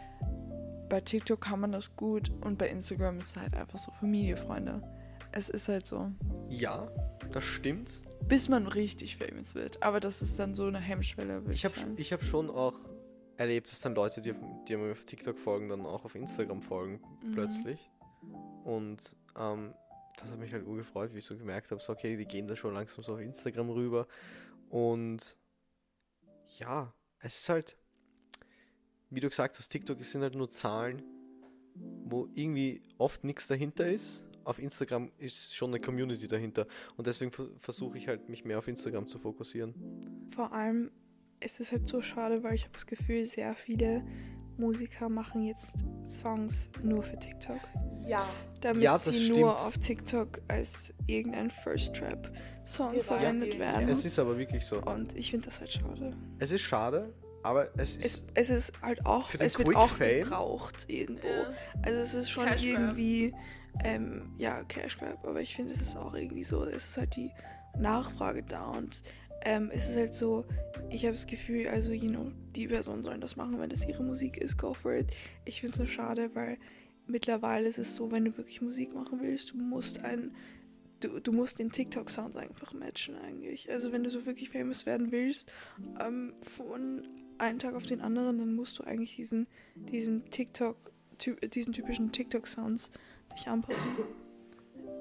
bei 0.89 1.01
TikTok 1.01 1.41
kann 1.41 1.59
man 1.59 1.71
das 1.71 1.95
gut 1.95 2.31
und 2.41 2.57
bei 2.57 2.69
Instagram 2.69 3.19
ist 3.19 3.35
es 3.35 3.41
halt 3.41 3.55
einfach 3.55 3.77
so 3.77 3.91
Familie, 3.91 4.37
Freunde. 4.37 4.81
Es 5.33 5.49
ist 5.49 5.67
halt 5.67 5.85
so. 5.85 6.11
Ja, 6.49 6.87
das 7.31 7.43
stimmt. 7.43 8.01
bis 8.27 8.49
man 8.49 8.67
richtig 8.67 9.17
famous 9.17 9.55
wird. 9.55 9.81
Aber 9.83 9.99
das 9.99 10.21
ist 10.21 10.37
dann 10.39 10.55
so 10.55 10.65
eine 10.65 10.79
Hemmschwelle, 10.79 11.43
Ich 11.51 11.63
habe 11.65 11.75
ich 11.97 12.11
hab 12.13 12.23
schon 12.23 12.49
auch 12.49 12.75
erlebt, 13.37 13.71
dass 13.71 13.81
dann 13.81 13.93
Leute, 13.95 14.21
die, 14.21 14.31
auf, 14.31 14.37
die 14.67 14.75
mir 14.75 14.91
auf 14.91 15.03
TikTok 15.03 15.37
folgen, 15.37 15.69
dann 15.69 15.85
auch 15.85 16.03
auf 16.05 16.15
Instagram 16.15 16.61
folgen, 16.61 16.99
Mhm. 17.23 17.31
plötzlich. 17.33 17.89
Und 18.63 19.15
ähm, 19.37 19.73
das 20.17 20.31
hat 20.31 20.39
mich 20.39 20.51
halt 20.51 20.65
urgefreut, 20.65 21.13
wie 21.13 21.19
ich 21.19 21.25
so 21.25 21.37
gemerkt 21.37 21.69
habe, 21.71 21.79
so 21.81 21.93
okay, 21.93 22.17
die 22.17 22.25
gehen 22.25 22.47
da 22.47 22.55
schon 22.55 22.73
langsam 22.73 23.03
so 23.03 23.13
auf 23.13 23.19
Instagram 23.19 23.69
rüber. 23.69 24.07
Und 24.69 25.37
ja, 26.59 26.91
es 27.19 27.39
ist 27.41 27.49
halt, 27.49 27.77
wie 29.11 29.19
du 29.19 29.29
gesagt 29.29 29.57
hast, 29.59 29.69
TikTok 29.69 30.03
sind 30.03 30.23
halt 30.23 30.35
nur 30.35 30.49
Zahlen, 30.49 31.03
wo 32.05 32.27
irgendwie 32.33 32.81
oft 32.97 33.23
nichts 33.23 33.45
dahinter 33.47 33.87
ist. 33.87 34.23
Auf 34.47 34.59
Instagram 34.59 35.11
ist 35.17 35.53
schon 35.53 35.71
eine 35.71 35.79
Community 35.81 36.25
dahinter. 36.27 36.67
Und 36.95 37.05
deswegen 37.05 37.31
ver- 37.31 37.49
versuche 37.59 37.97
ich 37.97 38.07
halt, 38.07 38.29
mich 38.29 38.45
mehr 38.45 38.57
auf 38.59 38.67
Instagram 38.67 39.07
zu 39.07 39.19
fokussieren. 39.19 39.73
Vor 40.33 40.53
allem 40.53 40.89
ist 41.41 41.59
es 41.59 41.71
halt 41.73 41.87
so 41.89 42.01
schade, 42.01 42.43
weil 42.43 42.55
ich 42.55 42.63
habe 42.63 42.71
das 42.73 42.85
Gefühl, 42.85 43.25
sehr 43.25 43.53
viele 43.55 44.05
Musiker 44.57 45.09
machen 45.09 45.43
jetzt 45.43 45.83
Songs 46.05 46.69
nur 46.81 47.03
für 47.03 47.19
TikTok. 47.19 47.59
Ja. 48.07 48.25
Damit 48.61 48.81
Ja, 48.81 48.93
das 48.93 49.05
sie 49.05 49.29
nur 49.29 49.51
stimmt. 49.57 49.67
auf 49.67 49.77
TikTok 49.77 50.41
als 50.47 50.93
irgendein 51.07 51.51
First 51.51 51.93
Trap 51.95 52.31
Song 52.65 52.95
verwendet 53.01 53.51
gehen, 53.51 53.59
werden. 53.59 53.87
ja. 53.87 53.93
Es 53.93 54.03
ist 54.05 54.17
aber 54.17 54.37
wirklich 54.37 54.65
so. 54.65 54.81
Und 54.81 55.15
ich 55.15 55.29
finde 55.29 55.45
das 55.47 55.59
halt 55.59 55.71
schade. 55.73 56.15
Es 56.39 56.51
ist 56.51 56.61
schade, 56.61 57.13
aber 57.43 57.69
es 57.77 57.97
ist. 57.97 58.23
Es, 58.35 58.49
es 58.49 58.69
ist 58.69 58.81
halt 58.81 59.05
auch, 59.05 59.29
Für 59.29 59.37
den 59.37 59.47
es 59.47 59.57
wird 59.57 59.69
Quick 59.69 59.77
auch 59.77 59.89
Fame? 59.89 60.23
gebraucht 60.23 60.85
irgendwo. 60.87 61.27
Ja. 61.27 61.53
Also 61.83 61.99
es 61.99 62.13
ist 62.13 62.29
schon 62.29 62.45
Cash 62.45 62.63
irgendwie, 62.63 63.33
ähm, 63.83 64.33
ja, 64.37 64.63
Cash 64.63 64.97
Grab, 64.97 65.25
aber 65.25 65.41
ich 65.41 65.55
finde, 65.55 65.73
es 65.73 65.81
ist 65.81 65.95
auch 65.95 66.13
irgendwie 66.13 66.43
so, 66.43 66.63
es 66.63 66.85
ist 66.85 66.97
halt 66.97 67.15
die 67.15 67.31
Nachfrage 67.77 68.43
da 68.43 68.65
und 68.71 69.01
ähm, 69.43 69.69
es 69.71 69.87
ist 69.89 69.95
halt 69.95 70.13
so, 70.13 70.45
ich 70.89 71.03
habe 71.03 71.13
das 71.13 71.27
Gefühl, 71.27 71.67
also, 71.67 71.91
you 71.91 72.09
know, 72.09 72.31
die 72.55 72.67
Personen 72.67 73.03
sollen 73.03 73.21
das 73.21 73.35
machen, 73.35 73.59
wenn 73.59 73.69
das 73.69 73.87
ihre 73.87 74.03
Musik 74.03 74.37
ist, 74.37 74.57
go 74.57 74.73
for 74.73 74.93
it. 74.93 75.11
Ich 75.45 75.61
finde 75.61 75.73
es 75.73 75.79
nur 75.79 75.87
schade, 75.87 76.31
weil 76.33 76.57
mittlerweile 77.05 77.67
ist 77.67 77.77
es 77.77 77.95
so, 77.95 78.11
wenn 78.11 78.25
du 78.25 78.35
wirklich 78.37 78.61
Musik 78.61 78.93
machen 78.93 79.19
willst, 79.21 79.51
du 79.51 79.57
musst 79.57 80.03
ein, 80.03 80.35
du, 80.99 81.19
du 81.19 81.31
musst 81.31 81.59
den 81.59 81.71
TikTok-Sound 81.71 82.35
einfach 82.35 82.73
matchen 82.73 83.15
eigentlich. 83.15 83.69
Also 83.71 83.91
wenn 83.91 84.03
du 84.03 84.09
so 84.09 84.25
wirklich 84.25 84.49
famous 84.49 84.85
werden 84.85 85.11
willst, 85.11 85.53
ähm, 85.99 86.33
von 86.41 87.07
einem 87.39 87.59
Tag 87.59 87.75
auf 87.75 87.85
den 87.85 88.01
anderen, 88.01 88.37
dann 88.37 88.55
musst 88.55 88.79
du 88.79 88.83
eigentlich 88.83 89.15
diesen, 89.15 89.47
diesen 89.91 90.29
TikTok, 90.29 90.75
ty 91.17 91.35
diesen 91.35 91.73
typischen 91.73 92.11
TikTok-Sounds 92.11 92.91
dich 93.35 93.47
anpassen. 93.47 93.91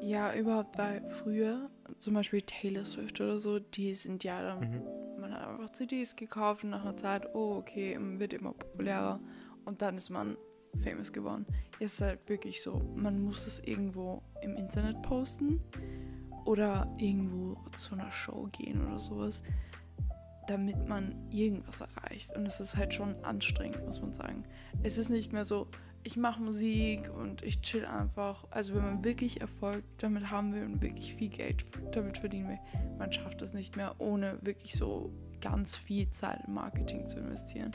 Ja, 0.01 0.35
überhaupt 0.35 0.77
bei 0.77 1.03
früher, 1.23 1.71
zum 1.99 2.15
Beispiel 2.15 2.43
Taylor 2.43 2.85
Swift 2.85 3.21
oder 3.21 3.39
so, 3.41 3.59
die 3.59 3.95
sind 3.95 4.25
ja 4.25 4.43
dann, 4.43 4.61
Mhm. 4.61 5.21
man 5.21 5.33
hat 5.33 5.49
einfach 5.49 5.71
CDs 5.71 6.15
gekauft 6.17 6.65
und 6.65 6.71
nach 6.71 6.83
einer 6.83 6.97
Zeit, 6.97 7.35
oh 7.35 7.57
okay, 7.57 7.97
wird 8.01 8.33
immer 8.35 8.53
populärer 8.53 9.21
und 9.65 9.83
dann 9.83 9.97
ist 9.97 10.11
man 10.11 10.37
famous 10.85 11.13
geworden. 11.13 11.47
Jetzt 11.81 11.95
ist 11.95 12.01
halt 12.03 12.29
wirklich 12.29 12.63
so, 12.63 12.83
man 12.95 13.23
muss 13.23 13.47
es 13.47 13.61
irgendwo 13.61 14.23
im 14.43 14.55
Internet 14.57 15.01
posten 15.03 15.61
oder 16.45 16.95
irgendwo 16.99 17.57
zu 17.77 17.95
einer 17.95 18.13
Show 18.13 18.49
gehen 18.53 18.87
oder 18.87 19.01
sowas. 19.01 19.43
Damit 20.47 20.89
man 20.89 21.15
irgendwas 21.31 21.81
erreicht. 21.81 22.37
Und 22.37 22.47
es 22.47 22.61
ist 22.61 22.77
halt 22.77 22.95
schon 22.95 23.15
anstrengend, 23.25 23.85
muss 23.85 24.01
man 24.01 24.13
sagen. 24.15 24.45
Es 24.83 24.99
ist 24.99 25.09
nicht 25.11 25.33
mehr 25.33 25.45
so, 25.45 25.69
ich 26.05 26.17
mache 26.17 26.41
Musik 26.41 27.11
und 27.13 27.43
ich 27.43 27.61
chill 27.63 27.85
einfach. 27.85 28.47
Also 28.51 28.75
wenn 28.75 28.83
man 28.85 29.05
wirklich 29.05 29.41
Erfolg 29.41 29.83
damit 29.99 30.31
haben 30.31 30.55
will 30.55 30.65
und 30.65 30.81
wirklich 30.83 31.15
viel 31.15 31.29
Geld 31.31 31.65
damit 31.93 32.19
verdienen 32.19 32.49
will, 32.49 32.59
man 32.99 33.11
schafft 33.13 33.43
das 33.43 33.53
nicht 33.53 33.77
mehr, 33.77 33.95
ohne 33.99 34.39
wirklich 34.43 34.75
so 34.75 35.13
ganz 35.41 35.75
viel 35.75 36.09
Zeit 36.11 36.41
in 36.47 36.55
Marketing 36.55 37.07
zu 37.09 37.19
investieren. 37.19 37.73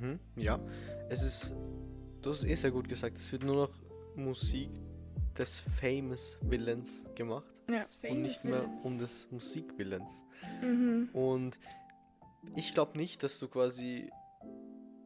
Mhm, 0.00 0.18
ja, 0.36 0.58
es 1.10 1.22
ist, 1.22 1.52
du 2.22 2.30
hast 2.30 2.38
es 2.38 2.44
eh 2.44 2.54
sehr 2.54 2.70
gut 2.70 2.88
gesagt, 2.88 3.18
es 3.18 3.30
wird 3.32 3.44
nur 3.44 3.56
noch 3.68 3.70
Musik 4.16 4.70
des 5.36 5.60
Famous 5.60 6.38
Willens 6.42 7.04
gemacht 7.16 7.44
Ja. 7.68 7.84
und 8.08 8.22
nicht 8.22 8.44
mehr 8.44 8.64
um 8.84 8.98
des 8.98 9.28
Musikwillens. 9.32 10.24
Mhm. 10.62 11.08
Und 11.12 11.58
ich 12.56 12.74
glaube 12.74 12.96
nicht, 12.98 13.22
dass 13.22 13.38
du 13.38 13.48
quasi 13.48 14.10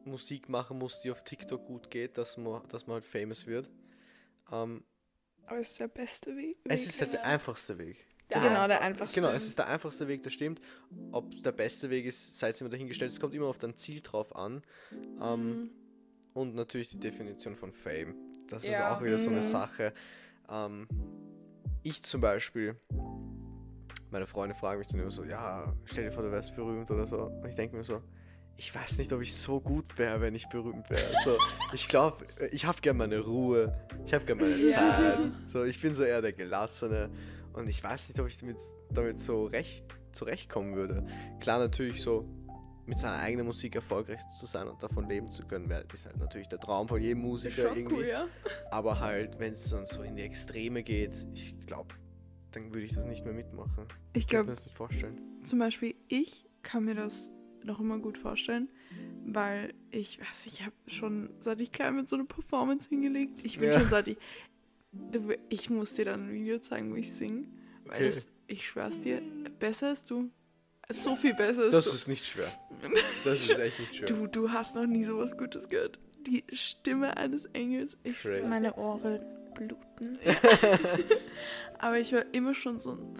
Musik 0.05 0.49
machen 0.49 0.77
musst, 0.79 1.03
die 1.03 1.11
auf 1.11 1.23
TikTok 1.23 1.65
gut 1.65 1.89
geht, 1.91 2.17
dass 2.17 2.37
man, 2.37 2.67
dass 2.69 2.87
man 2.87 2.95
halt 2.95 3.05
famous 3.05 3.45
wird. 3.47 3.69
Ähm, 4.51 4.83
Aber 5.45 5.59
es 5.59 5.71
ist 5.71 5.79
der 5.79 5.87
beste 5.87 6.35
Weg. 6.35 6.57
es 6.65 6.85
ist 6.85 7.01
halt 7.01 7.13
der 7.13 7.25
einfachste 7.25 7.77
Weg. 7.77 8.05
genau 8.29 8.67
der 8.67 8.81
einfachste. 8.81 9.19
Genau, 9.21 9.31
es 9.33 9.45
ist 9.45 9.57
der 9.57 9.67
einfachste 9.67 10.07
Weg, 10.07 10.21
das 10.23 10.33
stimmt. 10.33 10.61
Ob 11.11 11.29
der 11.41 11.51
beste 11.51 11.89
Weg 11.89 12.05
ist, 12.05 12.37
sei 12.39 12.49
es 12.49 12.61
immer 12.61 12.69
dahingestellt. 12.69 13.11
Es 13.11 13.19
kommt 13.19 13.33
immer 13.33 13.47
auf 13.47 13.57
dein 13.57 13.75
Ziel 13.75 14.01
drauf 14.01 14.35
an. 14.35 14.61
Ähm, 15.21 15.49
Mhm. 15.49 15.69
Und 16.35 16.55
natürlich 16.55 16.89
die 16.89 16.99
Definition 16.99 17.55
von 17.55 17.73
Fame. 17.73 18.15
Das 18.47 18.63
ist 18.63 18.69
Ja. 18.71 18.95
auch 18.95 19.03
wieder 19.03 19.17
so 19.17 19.29
eine 19.31 19.39
Mhm. 19.39 19.43
Sache. 19.43 19.93
Ähm, 20.47 20.87
ich 21.83 22.03
zum 22.03 22.21
Beispiel, 22.21 22.75
meine 24.11 24.25
Freunde 24.27 24.55
fragen 24.55 24.79
mich 24.79 24.87
dann 24.87 24.99
immer 25.01 25.11
so, 25.11 25.23
ja, 25.23 25.73
stell 25.85 26.05
dir 26.05 26.11
vor, 26.11 26.23
du 26.23 26.31
wärst 26.31 26.55
berühmt 26.55 26.89
oder 26.91 27.05
so. 27.05 27.25
Und 27.25 27.47
ich 27.47 27.55
denke 27.55 27.75
mir 27.77 27.83
so, 27.83 28.01
ich 28.57 28.73
weiß 28.75 28.97
nicht, 28.97 29.13
ob 29.13 29.21
ich 29.21 29.33
so 29.35 29.61
gut 29.61 29.97
wäre, 29.97 30.19
wenn 30.19 30.35
ich 30.35 30.47
berühmt 30.49 30.89
wäre. 30.89 31.05
So, 31.23 31.37
ich 31.73 31.87
glaube, 31.87 32.25
ich 32.51 32.65
habe 32.65 32.81
gerne 32.81 32.97
meine 32.97 33.19
Ruhe, 33.19 33.73
ich 34.05 34.13
habe 34.13 34.25
gerne 34.25 34.41
meine 34.41 34.57
Ja. 34.57 34.69
Zeit. 34.71 35.19
So, 35.47 35.63
ich 35.63 35.79
bin 35.81 35.93
so 35.93 36.03
eher 36.03 36.21
der 36.21 36.33
Gelassene. 36.33 37.09
Und 37.53 37.67
ich 37.67 37.83
weiß 37.83 38.09
nicht, 38.09 38.19
ob 38.19 38.27
ich 38.27 38.37
damit, 38.37 38.57
damit 38.91 39.17
so 39.19 39.45
recht 39.45 39.85
zurechtkommen 40.11 40.75
würde. 40.75 41.05
Klar, 41.39 41.59
natürlich 41.59 42.01
so 42.01 42.27
mit 42.85 42.97
seiner 42.97 43.19
eigenen 43.19 43.45
Musik 43.45 43.75
erfolgreich 43.75 44.19
zu 44.39 44.45
sein 44.47 44.67
und 44.67 44.81
davon 44.81 45.07
leben 45.07 45.29
zu 45.29 45.45
können, 45.45 45.69
wär- 45.69 45.83
ist 45.93 46.05
halt 46.07 46.17
natürlich 46.17 46.47
der 46.47 46.59
Traum 46.59 46.87
von 46.87 46.99
jedem 46.99 47.21
Musiker 47.21 47.75
irgendwie. 47.75 47.95
cool, 47.95 48.05
ja. 48.07 48.25
Aber 48.71 48.99
halt, 48.99 49.39
wenn 49.39 49.53
es 49.53 49.69
dann 49.69 49.85
so 49.85 50.01
in 50.01 50.15
die 50.15 50.23
Extreme 50.23 50.81
geht, 50.83 51.27
ich 51.33 51.53
glaube, 51.67 51.93
dann 52.51 52.73
würde 52.73 52.85
ich 52.85 52.93
das 52.95 53.05
nicht 53.05 53.25
mehr 53.25 53.33
mitmachen. 53.33 53.85
Ich 54.13 54.23
Ich 54.23 54.27
kann 54.27 54.39
mir 54.39 54.43
glaube, 54.45 54.51
das 54.55 54.65
nicht 54.65 54.75
vorstellen. 54.75 55.21
zum 55.43 55.59
Beispiel, 55.59 55.95
ich 56.07 56.45
kann 56.63 56.85
mir 56.85 56.95
das 56.95 57.31
noch 57.63 57.79
immer 57.79 57.99
gut 57.99 58.17
vorstellen, 58.17 58.69
weil 59.25 59.73
ich 59.91 60.19
weiß, 60.19 60.45
ich 60.47 60.61
habe 60.63 60.73
schon 60.87 61.29
seit 61.39 61.59
ich 61.61 61.71
klein 61.71 61.95
bin 61.95 62.07
so 62.07 62.15
eine 62.15 62.25
Performance 62.25 62.89
hingelegt. 62.89 63.41
Ich 63.43 63.59
bin 63.59 63.69
Ja. 63.69 63.79
schon 63.79 63.89
seit 63.89 64.07
ich. 64.07 64.17
Du, 65.11 65.33
ich 65.49 65.69
muss 65.69 65.93
dir 65.93 66.05
dann 66.05 66.27
ein 66.27 66.33
Video 66.33 66.57
zeigen, 66.59 66.91
wo 66.91 66.95
ich 66.95 67.11
singe. 67.11 67.45
Weil 67.85 67.95
Okay. 67.97 68.05
das, 68.05 68.27
ich 68.47 68.65
schwör's 68.67 68.99
dir, 68.99 69.21
besser 69.59 69.89
als 69.89 70.03
du. 70.05 70.29
So 70.91 71.15
viel 71.15 71.35
besser 71.35 71.63
als 71.63 71.71
Das 71.71 71.85
du. 71.85 71.91
ist 71.91 72.07
nicht 72.07 72.25
schwer. 72.25 72.51
Das 73.23 73.41
ist 73.47 73.59
echt 73.59 73.79
nicht 73.79 73.93
schwer. 73.95 74.07
du. 74.07 74.25
Du 74.27 74.51
hast 74.51 74.75
noch 74.75 74.87
nie 74.87 75.03
sowas 75.03 75.37
Gutes 75.37 75.67
gehört. 75.67 75.99
Die 76.25 76.43
Stimme 76.53 77.17
eines 77.17 77.45
Engels. 77.45 77.97
Ich 78.03 78.23
Meine 78.25 78.73
Ohren 78.75 79.19
bluten. 79.53 80.17
Aber 81.79 81.97
ich 81.99 82.13
war 82.13 82.23
immer 82.33 82.53
schon 82.53 82.79
so 82.79 82.91
ein 82.93 83.13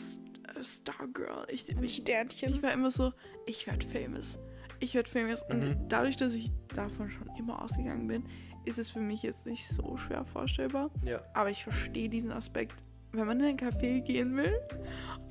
äh, 0.58 0.64
Stargirl. 0.64 1.46
Ich, 1.50 1.70
Ein 1.76 1.84
ich, 1.84 1.96
Sternchen. 1.96 2.54
ich 2.54 2.64
war 2.64 2.72
immer 2.72 2.92
so, 2.92 3.14
ich 3.46 3.66
werde 3.68 3.86
famous. 3.86 4.38
Ich 4.80 4.94
werde 4.94 5.10
famous. 5.10 5.44
Und 5.44 5.60
Mhm. 5.60 5.88
dadurch, 5.90 6.16
dass 6.18 6.34
ich 6.34 6.52
davon 6.74 7.10
schon 7.10 7.30
immer 7.38 7.62
ausgegangen 7.62 8.08
bin, 8.08 8.24
ist 8.66 8.78
es 8.80 8.90
für 8.90 9.00
mich 9.00 9.24
jetzt 9.24 9.46
nicht 9.46 9.68
so 9.68 9.98
schwer 9.98 10.26
vorstellbar. 10.26 10.92
Ja. 11.04 11.22
Aber 11.34 11.50
ich 11.50 11.64
verstehe 11.64 12.10
diesen 12.10 12.32
Aspekt, 12.32 12.76
wenn 13.12 13.26
man 13.26 13.40
in 13.40 13.46
ein 13.48 13.58
Café 13.58 14.02
gehen 14.02 14.36
will 14.36 14.54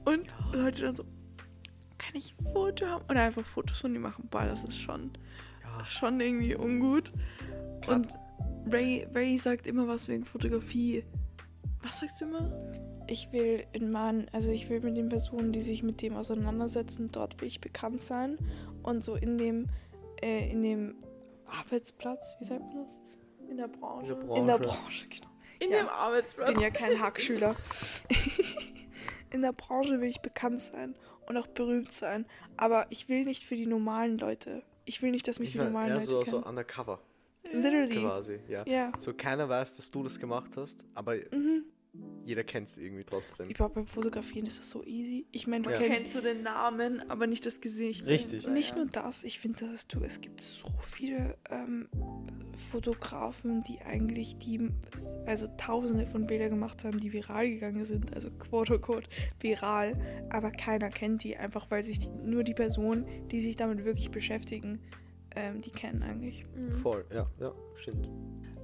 und 0.05 0.27
Leute 0.53 0.83
dann 0.83 0.97
so, 0.97 1.05
kann 1.99 2.15
ich 2.15 2.35
ein 2.41 2.53
Foto 2.53 2.87
haben? 2.87 3.05
Oder 3.11 3.23
einfach 3.23 3.45
Fotos 3.45 3.79
von 3.79 3.93
dir 3.93 4.01
machen. 4.01 4.27
Boah, 4.31 4.45
das 4.47 4.65
ist 4.65 4.79
schon, 4.79 5.11
ja. 5.63 5.85
schon 5.85 6.19
irgendwie 6.21 6.57
ungut. 6.57 7.13
Grad- 7.83 7.95
Und 7.97 8.19
Ray, 8.71 9.07
Ray 9.15 9.39
sagt 9.39 9.67
immer 9.67 9.89
was 9.89 10.09
wegen 10.09 10.25
Fotografie. 10.25 11.05
Was 11.83 12.01
sagst 12.01 12.21
du 12.21 12.27
immer? 12.27 12.53
Ich 13.07 13.33
will 13.33 13.65
in 13.73 13.91
Mann, 13.91 14.27
also 14.33 14.51
ich 14.51 14.69
will 14.69 14.81
mit 14.81 14.97
den 14.97 15.09
Personen, 15.09 15.53
die 15.53 15.63
sich 15.63 15.83
mit 15.83 16.03
dem 16.03 16.15
auseinandersetzen, 16.17 17.11
dort 17.11 17.41
will 17.41 17.49
ich 17.49 17.61
bekannt 17.61 18.03
sein. 18.03 18.37
Und 18.83 19.03
so 19.03 19.15
in 19.15 19.39
dem, 19.39 19.67
äh, 20.23 20.51
in 20.51 20.63
dem 20.63 20.97
Arbeitsplatz, 21.47 22.37
wie 22.41 22.45
sagt 22.45 22.61
man 22.61 22.85
das? 22.85 23.01
In 23.49 23.57
der 23.57 23.69
Branche. 23.69 24.13
In 24.13 24.27
der 24.29 24.37
In 24.37 24.47
der 24.47 24.59
Branche. 24.59 24.79
Branche, 24.79 25.09
genau. 25.09 25.27
In 25.61 25.71
Ja. 25.71 25.79
dem 25.79 25.89
Arbeitsplatz. 25.89 26.49
Ich 26.51 26.55
bin 26.55 26.63
ja 26.63 26.71
kein 26.71 27.01
Hackschüler. 27.01 27.57
in 29.31 29.43
der 29.43 29.53
Branche 29.53 30.01
will 30.01 30.09
ich 30.09 30.21
bekannt 30.21 30.61
sein 30.63 30.95
und 31.27 31.37
auch 31.39 31.47
berühmt 31.47 31.93
sein. 31.93 32.27
Aber 32.59 32.87
ich 32.91 33.09
will 33.09 33.25
nicht 33.25 33.45
für 33.45 33.57
die 33.57 33.67
normalen 33.67 34.19
Leute. 34.19 34.63
Ich 34.85 35.01
will 35.03 35.11
nicht, 35.11 35.27
dass 35.29 35.39
mich 35.39 35.51
Ich 35.51 35.53
die 35.55 35.59
normalen 35.65 35.89
eher 35.89 35.95
Leute 35.97 36.11
so, 36.11 36.21
kennen. 36.21 36.43
so 36.43 36.47
undercover 36.49 37.01
Literally. 37.53 38.01
quasi, 38.01 38.39
ja. 38.49 38.65
Ja. 38.67 38.93
So 38.99 39.13
keiner 39.15 39.49
weiß, 39.49 39.77
dass 39.77 39.91
du 39.91 40.03
das 40.03 40.19
gemacht 40.19 40.57
hast, 40.57 40.85
aber 40.95 41.15
Mhm. 41.17 41.65
jeder 42.25 42.45
kennt 42.45 42.69
es 42.69 42.79
irgendwie 42.79 43.05
trotzdem. 43.05 43.49
Überhaupt 43.49 43.75
beim 43.75 43.87
Fotografieren 43.87 44.47
ist 44.47 44.59
das 44.59 44.71
so 44.71 44.85
easy. 44.85 45.27
Ich 45.33 45.47
meine, 45.47 45.65
du 45.65 45.71
Ja. 45.71 45.79
kennst 45.79 45.99
Kennst 45.99 46.15
du 46.17 46.21
den 46.21 46.43
Namen, 46.43 47.09
aber 47.11 47.27
nicht 47.27 47.45
das 47.47 47.61
Gesicht. 47.61 48.07
Richtig. 48.07 48.43
dahinter, 48.43 48.51
Nicht 48.51 48.71
ja. 48.71 48.77
nur 48.77 48.87
das, 48.87 49.25
ich 49.25 49.39
finde, 49.41 49.67
dass 49.71 49.87
du, 49.89 50.03
es 50.05 50.21
gibt 50.21 50.41
so 50.41 50.69
viele 50.83 51.37
ähm, 51.51 51.89
Fotografen, 52.71 53.63
die 53.63 53.81
eigentlich 53.81 54.37
die, 54.39 54.71
also 55.27 55.47
tausende 55.57 56.07
von 56.07 56.27
Bildern 56.27 56.51
gemacht 56.51 56.85
haben, 56.85 57.01
die 57.01 57.13
viral 57.13 57.49
gegangen 57.49 57.85
sind, 57.85 58.13
also 58.15 58.31
quote 58.31 58.75
unquote 58.77 59.09
viral, 59.41 59.97
aber 60.31 60.51
keiner 60.51 60.91
kennt 60.91 61.25
die, 61.25 61.37
einfach 61.37 61.71
weil 61.71 61.83
sich 61.83 61.99
die, 62.01 62.11
nur 62.11 62.45
die 62.45 62.55
Personen, 62.55 63.07
die 63.29 63.41
sich 63.41 63.57
damit 63.57 63.85
wirklich 63.85 64.11
beschäftigen, 64.11 64.81
ähm, 65.39 65.61
die 65.61 65.71
kennen 65.71 66.03
eigentlich. 66.03 66.45
Mhm. 66.55 66.77
Voll, 66.77 67.05
ja, 67.13 67.27
ja, 67.39 67.53
stimmt. 67.75 68.09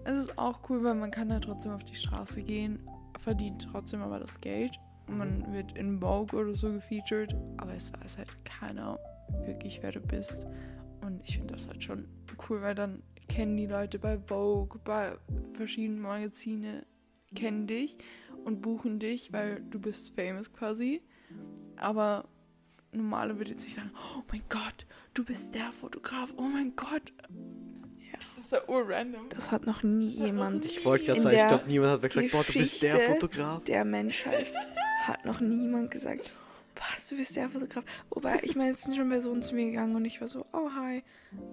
Es 0.05 0.19
ist 0.19 0.39
auch 0.39 0.69
cool, 0.69 0.83
weil 0.83 0.95
man 0.95 1.11
kann 1.11 1.31
ja 1.31 1.39
trotzdem 1.39 1.73
auf 1.73 1.85
die 1.85 1.95
Straße 1.95 2.43
gehen, 2.43 2.81
verdient 3.19 3.69
trotzdem 3.71 4.03
aber 4.03 4.19
das 4.19 4.41
Geld. 4.41 4.73
Und 5.07 5.19
man 5.19 5.53
wird 5.53 5.77
in 5.77 6.01
Vogue 6.01 6.39
oder 6.39 6.55
so 6.55 6.73
gefeatured, 6.73 7.37
aber 7.59 7.75
es 7.75 7.93
weiß 7.93 8.19
halt 8.19 8.45
keiner 8.45 8.99
wirklich, 9.45 9.83
wer 9.83 9.93
du 9.93 10.01
bist. 10.01 10.47
Und 11.03 11.21
ich 11.25 11.37
finde 11.37 11.55
das 11.55 11.69
halt 11.69 11.83
schon 11.83 12.09
cool, 12.49 12.63
weil 12.63 12.75
dann 12.75 13.03
kennen 13.29 13.57
die 13.57 13.67
Leute 13.67 13.99
bei 13.99 14.19
Vogue, 14.19 14.81
bei 14.85 15.13
verschiedenen 15.53 16.01
Magazine, 16.01 16.87
kennen 17.35 17.67
dich 17.67 17.99
und 18.45 18.63
buchen 18.63 18.99
dich, 18.99 19.33
weil 19.33 19.63
du 19.71 19.79
bist 19.79 20.15
famous 20.15 20.53
quasi. 20.53 21.03
Aber 21.77 22.29
normale 22.97 23.39
würde 23.39 23.53
jetzt 23.53 23.65
nicht 23.65 23.75
sagen, 23.75 23.91
oh 23.95 24.23
mein 24.31 24.43
Gott, 24.49 24.87
du 25.15 25.25
bist 25.25 25.55
der 25.55 25.73
Fotograf, 25.73 26.33
oh 26.37 26.43
mein 26.43 26.75
Gott. 26.77 27.13
Ja. 28.01 28.19
Das 28.37 28.47
ist 28.47 28.53
ja 28.53 28.69
urrandom. 28.69 29.29
Das 29.31 29.51
hat 29.51 29.67
noch 29.67 29.83
nie 29.83 30.11
Das 30.11 30.15
hat 30.15 30.21
noch 30.21 30.27
jemand 30.27 30.65
Ich 30.67 30.85
wollte 30.85 31.05
gerade 31.07 31.21
sagen, 31.21 31.35
ich 31.35 31.41
der 31.41 31.49
glaube, 31.49 31.65
niemand 31.69 31.93
hat 31.93 32.03
gesagt, 32.11 32.31
boah, 32.33 32.45
du 32.45 32.53
bist 32.53 32.83
der 32.83 32.99
Fotograf. 33.01 33.65
der 33.65 33.85
Menschheit 33.85 34.53
hat 35.03 35.25
noch 35.25 35.41
niemand 35.41 35.91
gesagt, 35.91 36.31
was, 36.77 37.09
du 37.09 37.17
bist 37.17 37.37
der 37.37 37.49
Fotograf. 37.49 37.85
Wobei, 38.11 38.41
ich 38.43 38.57
meine, 38.57 38.71
es 38.71 38.83
sind 38.83 38.97
schon 38.97 39.09
Personen 39.09 39.43
zu 39.43 39.55
mir 39.55 39.67
gegangen 39.67 39.95
und 39.95 40.05
ich 40.05 40.21
war 40.21 40.29
so, 40.29 40.45
oh 40.53 40.71
hi, 40.75 41.03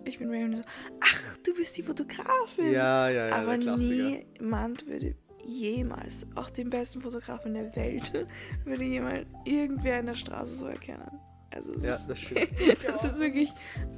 ich 0.06 0.20
bin 0.20 0.30
Ray 0.30 0.44
und 0.44 0.56
so, 0.56 0.64
ach, 1.00 1.38
du 1.44 1.54
bist 1.54 1.78
die 1.78 1.84
Fotografin. 1.84 2.72
Ja, 2.72 3.10
ja, 3.10 3.28
ja, 3.28 3.36
Aber 3.36 3.58
niemand 3.58 4.88
würde 4.88 5.16
jemals, 5.46 6.28
auch 6.36 6.50
den 6.50 6.70
besten 6.70 7.02
Fotografen 7.02 7.54
der 7.54 7.76
Welt, 7.76 8.14
würde 8.66 8.84
jemand 8.84 9.28
irgendwer 9.46 10.00
in 10.00 10.08
der 10.08 10.16
Straße 10.16 10.56
so 10.56 10.68
erkennen. 10.68 11.20
Also 11.54 11.74
Ja, 11.76 11.96
ist, 11.96 12.08
das 12.08 12.20
stimmt. 12.20 12.48
das 12.86 13.04
ist 13.04 13.20
wirklich, 13.20 13.50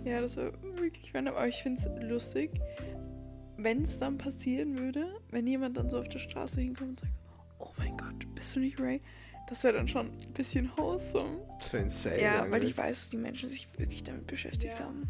ja, 0.05 0.22
das 0.22 0.38
war 0.38 0.51
wirklich 0.79 1.13
random, 1.13 1.36
aber 1.36 1.48
ich 1.48 1.62
finde 1.62 1.79
es 1.81 2.03
lustig, 2.10 2.51
wenn 3.57 3.83
es 3.83 4.00
dann 4.00 4.17
passieren 4.17 4.77
würde, 4.77 5.05
wenn 5.29 5.45
jemand 5.48 5.77
dann 5.77 5.89
so 5.89 6.00
auf 6.00 6.10
der 6.10 6.19
Straße 6.19 6.60
hinkommt 6.62 6.89
und 6.89 7.00
sagt, 7.01 7.13
oh 7.60 7.69
mein 7.77 7.95
Gott, 7.98 8.33
bist 8.36 8.55
du 8.55 8.60
nicht 8.60 8.79
Ray? 8.79 9.01
Das 9.50 9.63
wäre 9.63 9.74
dann 9.75 9.88
schon 9.88 10.07
ein 10.07 10.33
bisschen 10.33 10.72
wholesome. 10.77 11.39
Das 11.60 11.74
wäre 11.74 11.83
insane. 11.83 12.22
Ja, 12.22 12.50
weil 12.50 12.63
ich 12.63 12.75
weiß, 12.77 13.01
dass 13.01 13.10
die 13.10 13.17
Menschen 13.17 13.50
sich 13.50 13.67
wirklich 13.77 14.01
damit 14.03 14.25
beschäftigt 14.25 14.79
Ja. 14.79 14.86
haben. 14.86 15.03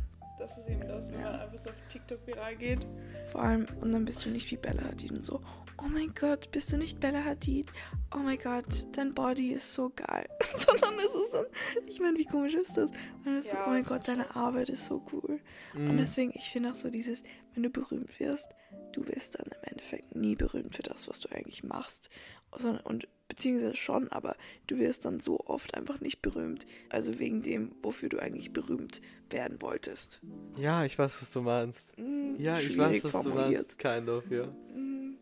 Das 0.43 0.57
ist 0.57 0.67
eben 0.69 0.85
das, 0.89 1.09
wenn 1.13 1.21
Ja. 1.21 1.31
man 1.31 1.39
einfach 1.39 1.57
so 1.57 1.69
auf 1.69 1.75
TikTok 1.87 2.27
viral 2.27 2.57
geht. 2.57 2.85
Vor 3.31 3.41
allem, 3.43 3.65
und 3.79 3.93
dann 3.93 4.03
bist 4.03 4.25
du 4.25 4.29
nicht 4.29 4.51
wie 4.51 4.57
Bella 4.57 4.83
Hadid 4.83 5.11
und 5.11 5.23
so, 5.23 5.39
oh 5.81 5.87
mein 5.87 6.13
Gott, 6.13 6.51
bist 6.51 6.69
du 6.73 6.77
nicht 6.77 6.99
Bella 6.99 7.23
Hadid? 7.23 7.71
Oh 8.13 8.17
mein 8.17 8.37
Gott, 8.37 8.85
dein 8.91 9.13
Body 9.13 9.53
ist 9.53 9.73
so 9.73 9.89
geil. 9.95 10.27
Sondern 10.43 10.95
es 10.99 11.15
ist 11.15 11.33
dann, 11.33 11.45
ich 11.87 12.01
meine, 12.01 12.17
wie 12.17 12.25
komisch 12.25 12.55
ist 12.55 12.75
das? 12.75 12.91
Und 13.23 13.37
es 13.37 13.45
ist 13.45 13.51
so, 13.51 13.55
Ja, 13.57 13.67
oh 13.67 13.69
mein 13.69 13.85
Gott, 13.85 14.05
deine 14.09 14.35
Arbeit 14.35 14.67
ist 14.67 14.85
so 14.85 15.01
cool. 15.13 15.39
Und 15.75 15.93
Mhm. 15.93 15.97
deswegen, 15.97 16.31
ich 16.35 16.49
finde 16.51 16.71
auch 16.71 16.75
so 16.75 16.89
dieses, 16.89 17.23
wenn 17.53 17.63
du 17.63 17.69
berühmt 17.69 18.19
wirst, 18.19 18.49
du 18.91 19.07
wirst 19.07 19.39
dann 19.39 19.45
im 19.47 19.63
Endeffekt 19.71 20.13
nie 20.13 20.35
berühmt 20.35 20.75
für 20.75 20.83
das, 20.83 21.07
was 21.07 21.21
du 21.21 21.29
eigentlich 21.29 21.63
machst. 21.63 22.09
sondern, 22.55 22.81
und 22.85 23.07
beziehungsweise 23.27 23.75
schon, 23.75 24.09
aber 24.11 24.35
du 24.67 24.77
wirst 24.77 25.05
dann 25.05 25.19
so 25.19 25.39
oft 25.39 25.75
einfach 25.75 25.99
nicht 26.01 26.21
berühmt. 26.21 26.65
Also 26.89 27.19
wegen 27.19 27.41
dem, 27.41 27.71
wofür 27.81 28.09
du 28.09 28.19
eigentlich 28.19 28.53
berühmt 28.53 29.01
werden 29.29 29.61
wolltest. 29.61 30.21
Ja, 30.57 30.85
ich 30.85 30.97
weiß, 30.99 31.21
was 31.21 31.31
du 31.31 31.41
meinst. 31.41 31.95
Hm, 31.97 32.35
Ja, 32.39 32.59
ich 32.59 32.77
weiß, 32.77 33.03
was 33.03 33.11
du 33.11 33.21
formuliert. 33.23 33.61
meinst. 33.67 33.79
Kind 33.79 34.09
of, 34.09 34.29
ja. 34.31 34.43
Hm, 34.73 35.17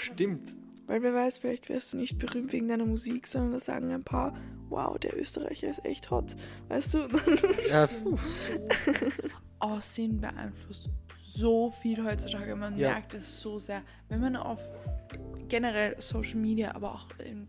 Stimmt. 0.00 0.54
Weil 0.86 1.02
wer 1.02 1.14
weiß, 1.14 1.38
vielleicht 1.38 1.68
wirst 1.68 1.92
du 1.92 1.96
nicht 1.96 2.18
berühmt 2.18 2.52
wegen 2.52 2.66
deiner 2.68 2.84
Musik, 2.86 3.26
sondern 3.26 3.52
das 3.52 3.64
sagen 3.66 3.92
ein 3.92 4.02
paar, 4.04 4.36
wow, 4.68 4.98
der 4.98 5.16
Österreicher 5.18 5.68
ist 5.68 5.84
echt 5.84 6.10
hot. 6.10 6.34
Weißt 6.68 6.94
du? 6.94 7.08
Ja, 7.70 7.88
Aussehen 9.60 10.20
beeinflusst 10.20 10.88
so 11.34 11.70
viel 11.70 12.04
heutzutage. 12.04 12.54
Man 12.56 12.76
Ja. 12.78 12.90
merkt 12.92 13.14
es 13.14 13.40
so 13.40 13.58
sehr. 13.58 13.82
Wenn 14.08 14.20
man 14.20 14.36
auf 14.36 14.60
generell 15.48 16.00
Social 16.00 16.36
Media, 16.38 16.74
aber 16.74 16.92
auch 16.94 17.06
in 17.24 17.48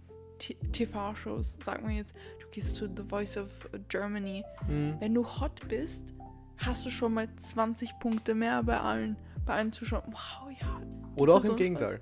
TV-Shows, 0.72 1.58
sagen 1.62 1.88
wir 1.88 1.96
jetzt, 1.96 2.16
du 2.40 2.48
gehst 2.52 2.76
zu 2.76 2.86
The 2.88 3.04
Voice 3.08 3.38
of 3.38 3.50
Germany. 3.90 4.44
hm. 4.68 4.96
Wenn 5.00 5.14
du 5.14 5.26
hot 5.26 5.68
bist, 5.68 6.14
hast 6.58 6.86
du 6.86 6.90
schon 6.90 7.14
mal 7.14 7.28
20 7.36 8.00
Punkte 8.00 8.36
mehr 8.36 8.64
bei 8.64 8.80
allen, 8.80 9.18
bei 9.46 9.54
allen 9.56 9.72
Zuschauern. 9.72 10.04
Wow, 10.12 10.52
ja. 10.62 10.82
Oder 11.16 11.34
auch 11.34 11.38
im 11.38 11.42
Person- 11.42 11.58
Gegenteil. 11.58 12.02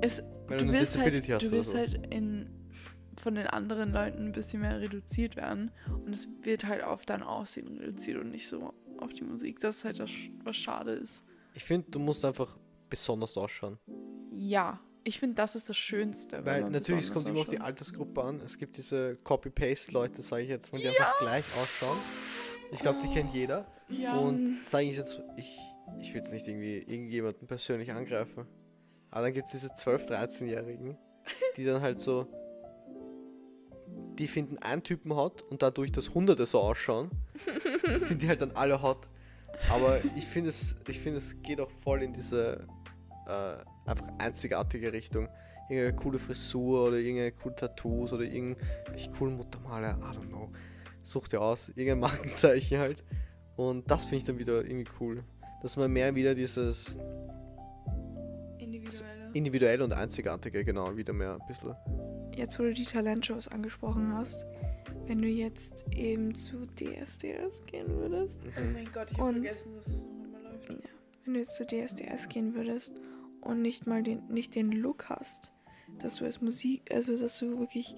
Es, 0.00 0.22
Wenn 0.46 0.58
du 0.58 0.72
wirst 0.72 0.98
halt, 0.98 1.26
du 1.28 1.50
wirst 1.50 1.70
so. 1.72 1.78
halt 1.78 2.06
in, 2.12 2.48
von 3.16 3.34
den 3.34 3.46
anderen 3.46 3.92
Leuten 3.92 4.26
ein 4.26 4.32
bisschen 4.32 4.60
mehr 4.60 4.80
reduziert 4.80 5.36
werden. 5.36 5.70
Und 6.04 6.12
es 6.12 6.28
wird 6.42 6.66
halt 6.66 6.82
auf 6.84 7.04
dein 7.06 7.22
Aussehen 7.22 7.78
reduziert 7.78 8.18
und 8.18 8.30
nicht 8.30 8.46
so 8.48 8.72
auf 8.98 9.12
die 9.12 9.24
Musik. 9.24 9.60
Das 9.60 9.76
ist 9.78 9.84
halt 9.84 9.98
das, 10.00 10.10
was 10.44 10.56
schade 10.56 10.92
ist. 10.92 11.24
Ich 11.54 11.64
finde, 11.64 11.90
du 11.90 11.98
musst 11.98 12.24
einfach 12.24 12.56
besonders 12.88 13.36
ausschauen. 13.36 13.78
Ja, 14.32 14.80
ich 15.04 15.18
finde, 15.18 15.36
das 15.36 15.56
ist 15.56 15.68
das 15.68 15.76
Schönste. 15.76 16.44
Weil 16.44 16.68
natürlich, 16.70 17.04
es 17.04 17.12
kommt 17.12 17.26
immer 17.26 17.40
auf 17.40 17.48
die. 17.48 17.58
Altersgruppe 17.60 18.22
an. 18.22 18.40
Es 18.44 18.58
gibt 18.58 18.76
diese 18.76 19.16
Copy-Paste-Leute, 19.24 20.22
sage 20.22 20.42
ich 20.42 20.48
jetzt 20.48 20.72
mal, 20.72 20.80
die 20.80 20.88
einfach 20.88 21.18
gleich 21.18 21.44
ausschauen. 21.60 21.96
Ich 22.72 22.80
glaube, 22.80 22.98
die 23.02 23.08
kennt 23.08 23.32
jeder. 23.32 23.66
Ja, 23.88 24.18
Und 24.18 24.62
sage 24.64 24.86
ich 24.86 24.96
jetzt, 24.96 25.20
ich, 25.36 25.58
ich 25.98 26.10
will 26.10 26.16
jetzt 26.16 26.32
nicht 26.32 26.46
irgendwie 26.46 26.78
irgendjemanden 26.78 27.48
persönlich 27.48 27.90
angreifen. 27.90 28.46
Aber 29.10 29.22
dann 29.22 29.32
gibt 29.32 29.46
es 29.46 29.52
diese 29.52 29.68
12-, 29.68 30.08
13-Jährigen, 30.10 30.98
die 31.56 31.64
dann 31.64 31.80
halt 31.80 31.98
so. 32.00 32.26
Die 34.18 34.26
finden 34.26 34.58
einen 34.58 34.82
Typen 34.82 35.14
hot 35.14 35.42
und 35.42 35.62
dadurch, 35.62 35.92
dass 35.92 36.14
Hunderte 36.14 36.44
so 36.46 36.60
ausschauen, 36.60 37.10
sind 37.96 38.22
die 38.22 38.28
halt 38.28 38.40
dann 38.40 38.50
alle 38.52 38.82
hot. 38.82 39.08
Aber 39.70 40.00
ich 40.16 40.26
finde 40.26 40.50
es, 40.50 40.76
ich 40.88 40.98
finde 40.98 41.18
es 41.18 41.40
geht 41.42 41.60
auch 41.60 41.70
voll 41.82 42.02
in 42.02 42.12
diese 42.12 42.66
äh, 43.26 43.88
einfach 43.88 44.08
einzigartige 44.18 44.92
Richtung. 44.92 45.28
Irgendeine 45.68 45.96
coole 45.96 46.18
Frisur 46.18 46.88
oder 46.88 46.96
irgendeine 46.96 47.32
coole 47.32 47.54
Tattoos 47.54 48.12
oder 48.12 48.24
irgendwelche 48.24 49.10
coolen 49.12 49.36
Muttermale, 49.36 49.90
I 49.90 50.16
don't 50.16 50.28
know. 50.28 50.50
Such 51.02 51.28
dir 51.28 51.40
aus, 51.40 51.68
irgendein 51.70 52.00
Markenzeichen 52.00 52.78
halt. 52.78 53.04
Und 53.56 53.90
das 53.90 54.04
finde 54.04 54.16
ich 54.18 54.24
dann 54.24 54.38
wieder 54.38 54.64
irgendwie 54.64 54.90
cool. 55.00 55.24
Dass 55.62 55.76
man 55.76 55.92
mehr 55.92 56.14
wieder 56.14 56.34
dieses 56.34 56.96
individuelle. 58.58 59.30
individuelle 59.32 59.84
und 59.84 59.92
einzigartige, 59.92 60.64
genau, 60.64 60.96
wieder 60.96 61.12
mehr 61.12 61.34
ein 61.34 61.46
bisschen. 61.46 61.74
Jetzt, 62.36 62.58
wo 62.58 62.62
du 62.64 62.72
die 62.72 62.84
Talentshows 62.84 63.48
angesprochen 63.48 64.14
hast, 64.14 64.46
wenn 65.06 65.20
du 65.20 65.28
jetzt 65.28 65.84
eben 65.94 66.34
zu 66.34 66.66
DSDS 66.66 67.64
gehen 67.66 67.88
würdest, 67.88 68.38
Oh 68.44 68.60
mein 68.72 68.88
Gott, 68.92 69.10
ich 69.10 69.18
habe 69.18 69.32
vergessen, 69.32 69.74
dass 69.74 69.86
es 69.88 70.04
noch 70.06 70.24
immer 70.24 70.40
läuft. 70.40 70.68
wenn 71.24 71.34
du 71.34 71.40
jetzt 71.40 71.56
zu 71.56 71.66
DSDS 71.66 72.28
gehen 72.28 72.54
würdest 72.54 72.94
und 73.40 73.62
nicht 73.62 73.86
mal 73.86 74.02
den, 74.02 74.26
nicht 74.28 74.54
den 74.54 74.70
Look 74.72 75.08
hast, 75.08 75.52
dass 75.98 76.16
du 76.16 76.24
als 76.24 76.40
Musik, 76.40 76.82
also 76.92 77.16
dass 77.16 77.38
du 77.38 77.58
wirklich 77.58 77.96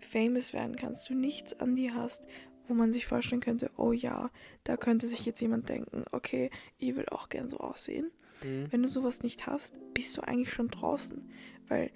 famous 0.00 0.52
werden 0.52 0.76
kannst, 0.76 1.08
du 1.10 1.14
nichts 1.14 1.58
an 1.60 1.76
dir 1.76 1.94
hast, 1.94 2.26
wo 2.66 2.74
man 2.74 2.92
sich 2.92 3.06
vorstellen 3.06 3.40
könnte, 3.40 3.70
oh 3.76 3.92
ja, 3.92 4.30
da 4.64 4.76
könnte 4.76 5.06
sich 5.06 5.26
jetzt 5.26 5.40
jemand 5.40 5.68
denken, 5.68 6.04
okay, 6.12 6.50
ich 6.78 6.96
will 6.96 7.06
auch 7.10 7.28
gern 7.28 7.48
so 7.48 7.58
aussehen. 7.58 8.10
Mhm. 8.44 8.68
Wenn 8.70 8.82
du 8.82 8.88
sowas 8.88 9.22
nicht 9.22 9.46
hast, 9.46 9.78
bist 9.92 10.16
du 10.16 10.22
eigentlich 10.22 10.52
schon 10.52 10.68
draußen. 10.68 11.28
Weil, 11.68 11.90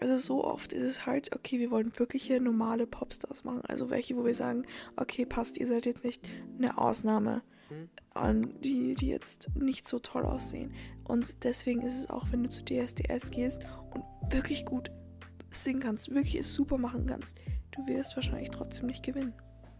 also 0.00 0.18
so 0.18 0.44
oft 0.44 0.72
ist 0.72 0.82
es 0.82 1.06
halt, 1.06 1.34
okay, 1.34 1.58
wir 1.58 1.70
wollen 1.70 1.92
wirkliche 1.98 2.40
normale 2.40 2.86
Popstars 2.86 3.44
machen. 3.44 3.62
Also 3.66 3.90
welche, 3.90 4.16
wo 4.16 4.24
wir 4.24 4.34
sagen, 4.34 4.64
okay, 4.96 5.26
passt, 5.26 5.58
ihr 5.58 5.66
seid 5.66 5.86
jetzt 5.86 6.04
nicht 6.04 6.28
eine 6.58 6.78
Ausnahme, 6.78 7.42
Mhm. 7.70 7.88
an 8.14 8.60
die, 8.62 8.94
die 8.94 9.08
jetzt 9.08 9.48
nicht 9.54 9.86
so 9.86 9.98
toll 10.00 10.24
aussehen. 10.24 10.72
Und 11.04 11.44
deswegen 11.44 11.82
ist 11.82 11.98
es 11.98 12.10
auch, 12.10 12.26
wenn 12.32 12.42
du 12.42 12.50
zu 12.50 12.64
DSDS 12.64 13.30
gehst 13.30 13.64
und 13.94 14.04
wirklich 14.32 14.66
gut 14.66 14.90
singen 15.50 15.80
kannst, 15.80 16.10
wirklich 16.10 16.36
es 16.36 16.52
super 16.52 16.78
machen 16.78 17.06
kannst, 17.06 17.38
du 17.72 17.86
wirst 17.86 18.16
wahrscheinlich 18.16 18.50
trotzdem 18.50 18.86
nicht 18.86 19.04
gewinnen. 19.04 19.34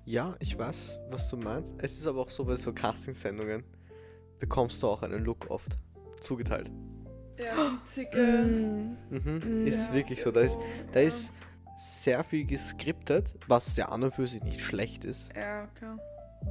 Ja, 0.04 0.36
ich 0.40 0.56
weiß, 0.56 0.98
was 1.10 1.28
du 1.28 1.36
meinst. 1.36 1.74
Es 1.78 1.98
ist 1.98 2.06
aber 2.06 2.20
auch 2.20 2.30
so, 2.30 2.44
bei 2.44 2.56
so 2.56 2.72
Castingsendungen 2.72 3.64
bekommst 4.38 4.82
du 4.82 4.88
auch 4.88 5.02
einen 5.02 5.24
Look 5.24 5.50
oft 5.50 5.76
zugeteilt. 6.20 6.70
Ja, 7.44 7.70
die 7.82 7.86
Zicke. 7.88 8.18
Mm. 8.20 8.96
Mhm. 9.10 9.62
Mm. 9.62 9.66
Ist 9.66 9.88
Ja, 9.88 9.94
wirklich 9.94 10.22
so. 10.22 10.30
Da 10.30 10.40
ist, 10.40 10.58
da 10.92 11.00
ja. 11.00 11.06
ist 11.08 11.32
sehr 11.76 12.22
viel 12.24 12.44
geskriptet, 12.44 13.34
was 13.48 13.76
ja 13.76 13.88
an 13.88 14.02
und 14.02 14.14
für 14.14 14.26
sich 14.26 14.42
nicht 14.42 14.60
schlecht 14.60 15.04
ist. 15.04 15.32
Ja, 15.34 15.66
klar. 15.68 15.98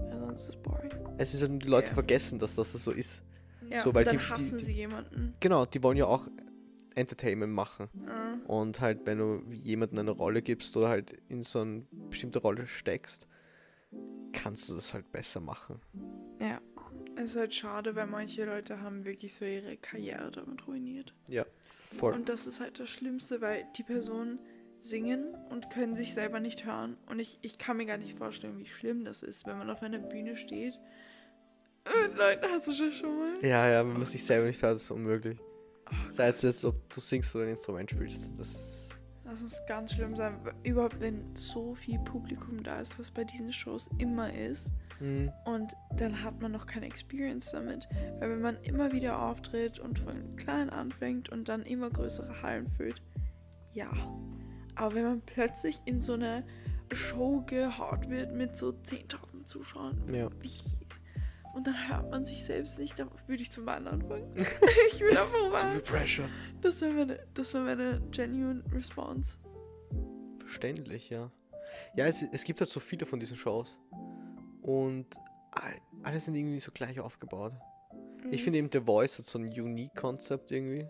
Ja, 0.10 0.20
sonst 0.20 0.42
ist 0.44 0.50
es 0.50 0.56
boring. 0.58 0.92
Es 1.18 1.34
ist 1.34 1.42
halt 1.42 1.52
nur, 1.52 1.60
die 1.60 1.68
Leute 1.68 1.90
Ja. 1.90 1.94
vergessen, 1.94 2.40
dass 2.40 2.56
das 2.56 2.72
so 2.74 2.92
ist. 2.92 3.24
Ja, 3.68 3.84
So, 3.84 3.94
weil 3.94 4.04
dann 4.06 4.18
die- 4.18 4.24
die- 4.24 4.30
hassen 4.30 4.58
die- 4.58 4.64
sie 4.66 4.74
jemanden. 4.74 5.36
Genau, 5.40 5.66
die 5.66 5.82
wollen 5.84 5.98
ja 5.98 6.06
auch 6.06 6.28
Entertainment 6.96 7.54
machen. 7.54 7.88
Ja. 8.06 8.38
Und 8.48 8.80
halt, 8.82 9.02
wenn 9.06 9.18
du 9.20 9.42
jemandem 9.52 10.00
eine 10.00 10.12
Rolle 10.12 10.42
gibst 10.42 10.76
oder 10.76 10.90
halt 10.90 11.14
in 11.30 11.44
so 11.44 11.60
eine 11.62 11.84
bestimmte 12.10 12.40
Rolle 12.40 12.66
steckst, 12.68 13.28
kannst 14.34 14.70
du 14.70 14.76
das 14.76 14.94
halt 14.94 15.12
besser 15.12 15.40
machen. 15.40 15.80
Ja. 16.42 16.60
Es 17.22 17.32
ist 17.32 17.36
halt 17.36 17.54
schade, 17.54 17.98
weil 17.98 18.08
manche 18.08 18.46
Leute 18.46 18.80
haben 18.80 19.04
wirklich 19.04 19.34
so 19.36 19.44
ihre 19.44 19.76
Karriere 19.76 20.32
damit 20.32 20.66
ruiniert. 20.66 21.14
Ja, 21.28 21.46
voll. 21.70 22.14
Und 22.14 22.30
das 22.30 22.48
ist 22.48 22.62
halt 22.62 22.80
das 22.80 22.88
Schlimmste, 22.90 23.42
weil 23.42 23.66
die 23.76 23.84
Personen 23.84 24.40
singen 24.80 25.36
und 25.50 25.70
können 25.70 25.96
sich 25.96 26.14
selber 26.14 26.40
nicht 26.40 26.66
hören. 26.66 26.96
Und 27.08 27.20
ich, 27.20 27.38
ich 27.42 27.58
kann 27.58 27.76
mir 27.76 27.86
gar 27.86 27.98
nicht 27.98 28.18
vorstellen, 28.18 28.58
wie 28.58 28.66
schlimm 28.66 29.04
das 29.04 29.22
ist, 29.22 29.46
wenn 29.46 29.58
man 29.58 29.70
auf 29.70 29.84
einer 29.84 30.00
Bühne 30.00 30.38
steht. 30.38 30.80
Mit 31.84 32.16
Leuten 32.16 32.46
hast 32.50 32.68
du 32.68 32.86
das 32.86 32.96
schon 32.96 33.20
mal? 33.20 33.34
Ja, 33.42 33.70
ja, 33.70 33.86
wenn 33.86 33.98
man 33.98 34.06
sich 34.06 34.24
selber 34.24 34.48
nicht 34.48 34.62
hört, 34.62 34.78
ist 34.78 34.84
es 34.84 34.92
unmöglich. 34.92 35.38
Oh 35.92 35.96
Sei 36.08 36.30
es 36.30 36.42
jetzt, 36.42 36.64
ob 36.64 36.76
du 36.94 37.02
singst 37.02 37.36
oder 37.36 37.44
ein 37.44 37.50
Instrument 37.50 37.92
spielst. 37.92 38.30
Das 38.38 38.50
ist. 38.50 38.79
Das 39.30 39.42
muss 39.42 39.62
ganz 39.68 39.94
schlimm 39.94 40.16
sein. 40.16 40.36
Überhaupt, 40.64 41.00
wenn 41.00 41.36
so 41.36 41.76
viel 41.76 42.00
Publikum 42.00 42.64
da 42.64 42.80
ist, 42.80 42.98
was 42.98 43.12
bei 43.12 43.24
diesen 43.24 43.54
Shows 43.54 43.90
immer 44.00 44.34
ist. 44.34 44.74
Mhm. 45.00 45.32
Und 45.46 45.74
dann 45.98 46.24
hat 46.24 46.42
man 46.42 46.52
noch 46.52 46.66
keine 46.66 46.88
Experience 46.88 47.52
damit. 47.52 47.88
Weil 48.20 48.32
wenn 48.32 48.42
man 48.42 48.58
immer 48.64 48.92
wieder 48.92 49.22
auftritt 49.22 49.80
und 49.80 50.00
von 50.00 50.36
klein 50.36 50.70
anfängt 50.70 51.30
und 51.30 51.48
dann 51.48 51.64
immer 51.64 51.90
größere 51.90 52.42
Hallen 52.42 52.68
füllt, 52.72 53.02
ja. 53.72 53.92
Aber 54.76 54.96
wenn 54.96 55.04
man 55.04 55.22
plötzlich 55.22 55.80
in 55.86 56.02
so 56.02 56.14
eine 56.14 56.44
Show 56.92 57.44
gehaut 57.46 58.10
wird 58.10 58.34
mit 58.34 58.58
so 58.58 58.70
10.000 58.72 59.46
Zuschauern, 59.46 60.02
Ja. 60.12 60.30
wie? 60.42 60.50
Und 61.54 61.66
dann 61.68 61.90
hört 61.90 62.10
man 62.12 62.26
sich 62.26 62.44
selbst 62.46 62.78
nicht, 62.80 62.98
dann 63.00 63.10
würde 63.28 63.42
ich 63.42 63.52
zum 63.52 63.66
Wandern 63.66 63.96
anfangen. 64.02 64.34
ich 64.38 65.00
will 65.00 65.18
einfach 65.18 65.32
Zu 65.34 65.40
viel 65.40 65.50
mal. 65.50 65.80
Pressure. 65.82 66.30
Das 66.62 66.80
wäre 66.82 66.94
meine, 66.94 67.20
das 67.34 67.54
wär 67.54 67.62
meine 67.62 68.02
genuine 68.12 68.64
Response. 68.74 69.38
Verständlich, 70.40 71.10
ja. 71.10 71.32
Ja, 71.96 72.06
es, 72.08 72.24
es 72.32 72.44
gibt 72.44 72.60
halt 72.62 72.70
so 72.70 72.80
viele 72.80 73.06
von 73.06 73.20
diesen 73.20 73.38
Shows. 73.38 73.78
Und 74.62 75.08
all- 75.52 75.80
alle 76.04 76.20
sind 76.20 76.36
irgendwie 76.36 76.60
so 76.60 76.72
gleich 76.72 77.00
aufgebaut. 77.00 77.54
Mhm. 78.24 78.34
Ich 78.34 78.44
finde 78.44 78.60
eben 78.60 78.70
The 78.72 78.82
Voice 78.82 79.18
hat 79.20 79.26
so 79.26 79.40
ein 79.40 79.46
unique 79.48 79.96
Konzept 79.96 80.52
irgendwie. 80.52 80.88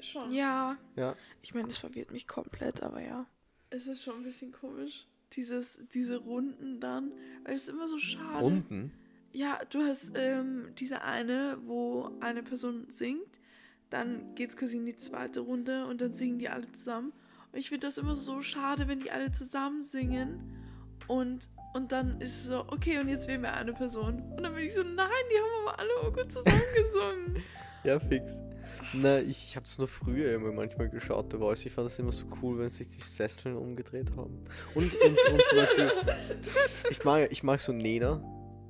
schon. 0.00 0.30
Ja. 0.32 0.76
Ja. 0.96 1.14
Ich 1.42 1.54
meine, 1.54 1.68
das 1.68 1.78
verwirrt 1.78 2.10
mich 2.12 2.26
komplett, 2.28 2.82
aber 2.82 3.00
ja. 3.00 3.26
Es 3.70 3.86
ist 3.86 4.02
schon 4.02 4.16
ein 4.16 4.22
bisschen 4.22 4.52
komisch. 4.52 5.06
Dieses, 5.32 5.80
diese 5.92 6.18
Runden 6.18 6.80
dann. 6.80 7.12
Weil 7.44 7.54
es 7.54 7.62
ist 7.64 7.68
immer 7.70 7.88
so 7.88 7.98
schade. 7.98 8.38
Runden. 8.38 8.92
Ja, 9.36 9.60
du 9.68 9.82
hast 9.82 10.12
ähm, 10.14 10.70
diese 10.78 11.02
eine, 11.02 11.58
wo 11.66 12.10
eine 12.20 12.42
Person 12.42 12.86
singt, 12.88 13.28
dann 13.90 14.34
geht's 14.34 14.56
quasi 14.56 14.78
in 14.78 14.86
die 14.86 14.96
zweite 14.96 15.40
Runde 15.40 15.84
und 15.84 16.00
dann 16.00 16.14
singen 16.14 16.38
die 16.38 16.48
alle 16.48 16.72
zusammen. 16.72 17.12
Und 17.52 17.58
ich 17.58 17.68
finde 17.68 17.86
das 17.86 17.98
immer 17.98 18.16
so 18.16 18.40
schade, 18.40 18.88
wenn 18.88 18.98
die 18.98 19.10
alle 19.10 19.30
zusammen 19.30 19.82
singen 19.82 20.40
und, 21.06 21.50
und 21.74 21.92
dann 21.92 22.18
ist 22.22 22.34
es 22.34 22.46
so, 22.46 22.60
okay, 22.68 22.98
und 22.98 23.08
jetzt 23.08 23.28
wählen 23.28 23.42
wir 23.42 23.52
eine 23.52 23.74
Person. 23.74 24.22
Und 24.22 24.42
dann 24.42 24.54
bin 24.54 24.64
ich 24.64 24.72
so, 24.72 24.80
nein, 24.80 25.06
die 25.30 25.36
haben 25.36 25.68
aber 25.68 25.80
alle 25.80 25.90
auch 26.00 26.14
gut 26.14 26.32
zusammengesungen. 26.32 27.42
Ja, 27.84 28.00
fix. 28.00 28.32
Na, 28.94 29.20
ich, 29.20 29.50
ich 29.50 29.54
habe 29.54 29.64
das 29.64 29.78
nur 29.78 29.86
früher 29.86 30.34
immer 30.34 30.50
manchmal 30.50 30.88
geschaut, 30.88 31.30
The 31.30 31.38
Voice. 31.38 31.64
Ich 31.66 31.72
fand 31.72 31.86
das 31.86 31.96
immer 32.00 32.10
so 32.10 32.24
cool, 32.42 32.58
wenn 32.58 32.68
sich 32.68 32.88
die 32.88 33.00
Sesseln 33.00 33.54
umgedreht 33.54 34.10
haben. 34.16 34.44
Und, 34.74 34.92
und, 34.92 35.30
und 35.30 35.42
zum 35.48 35.58
Beispiel, 35.58 35.92
ich 36.90 37.04
mag, 37.04 37.30
ich 37.30 37.44
mag 37.44 37.60
so 37.60 37.72
Nena, 37.72 38.20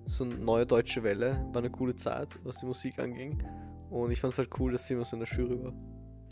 so 0.06 0.24
eine 0.24 0.34
neue 0.36 0.64
deutsche 0.66 1.02
Welle, 1.02 1.44
war 1.52 1.60
eine 1.62 1.70
coole 1.70 1.94
Zeit, 1.96 2.28
was 2.44 2.58
die 2.60 2.66
Musik 2.66 2.98
anging. 2.98 3.42
Und 3.90 4.10
ich 4.10 4.20
fand 4.20 4.32
es 4.32 4.38
halt 4.38 4.50
cool, 4.58 4.72
dass 4.72 4.86
sie 4.86 4.94
immer 4.94 5.04
so 5.04 5.16
in 5.16 5.24
der 5.24 5.28
Jury 5.36 5.62
war. 5.62 5.72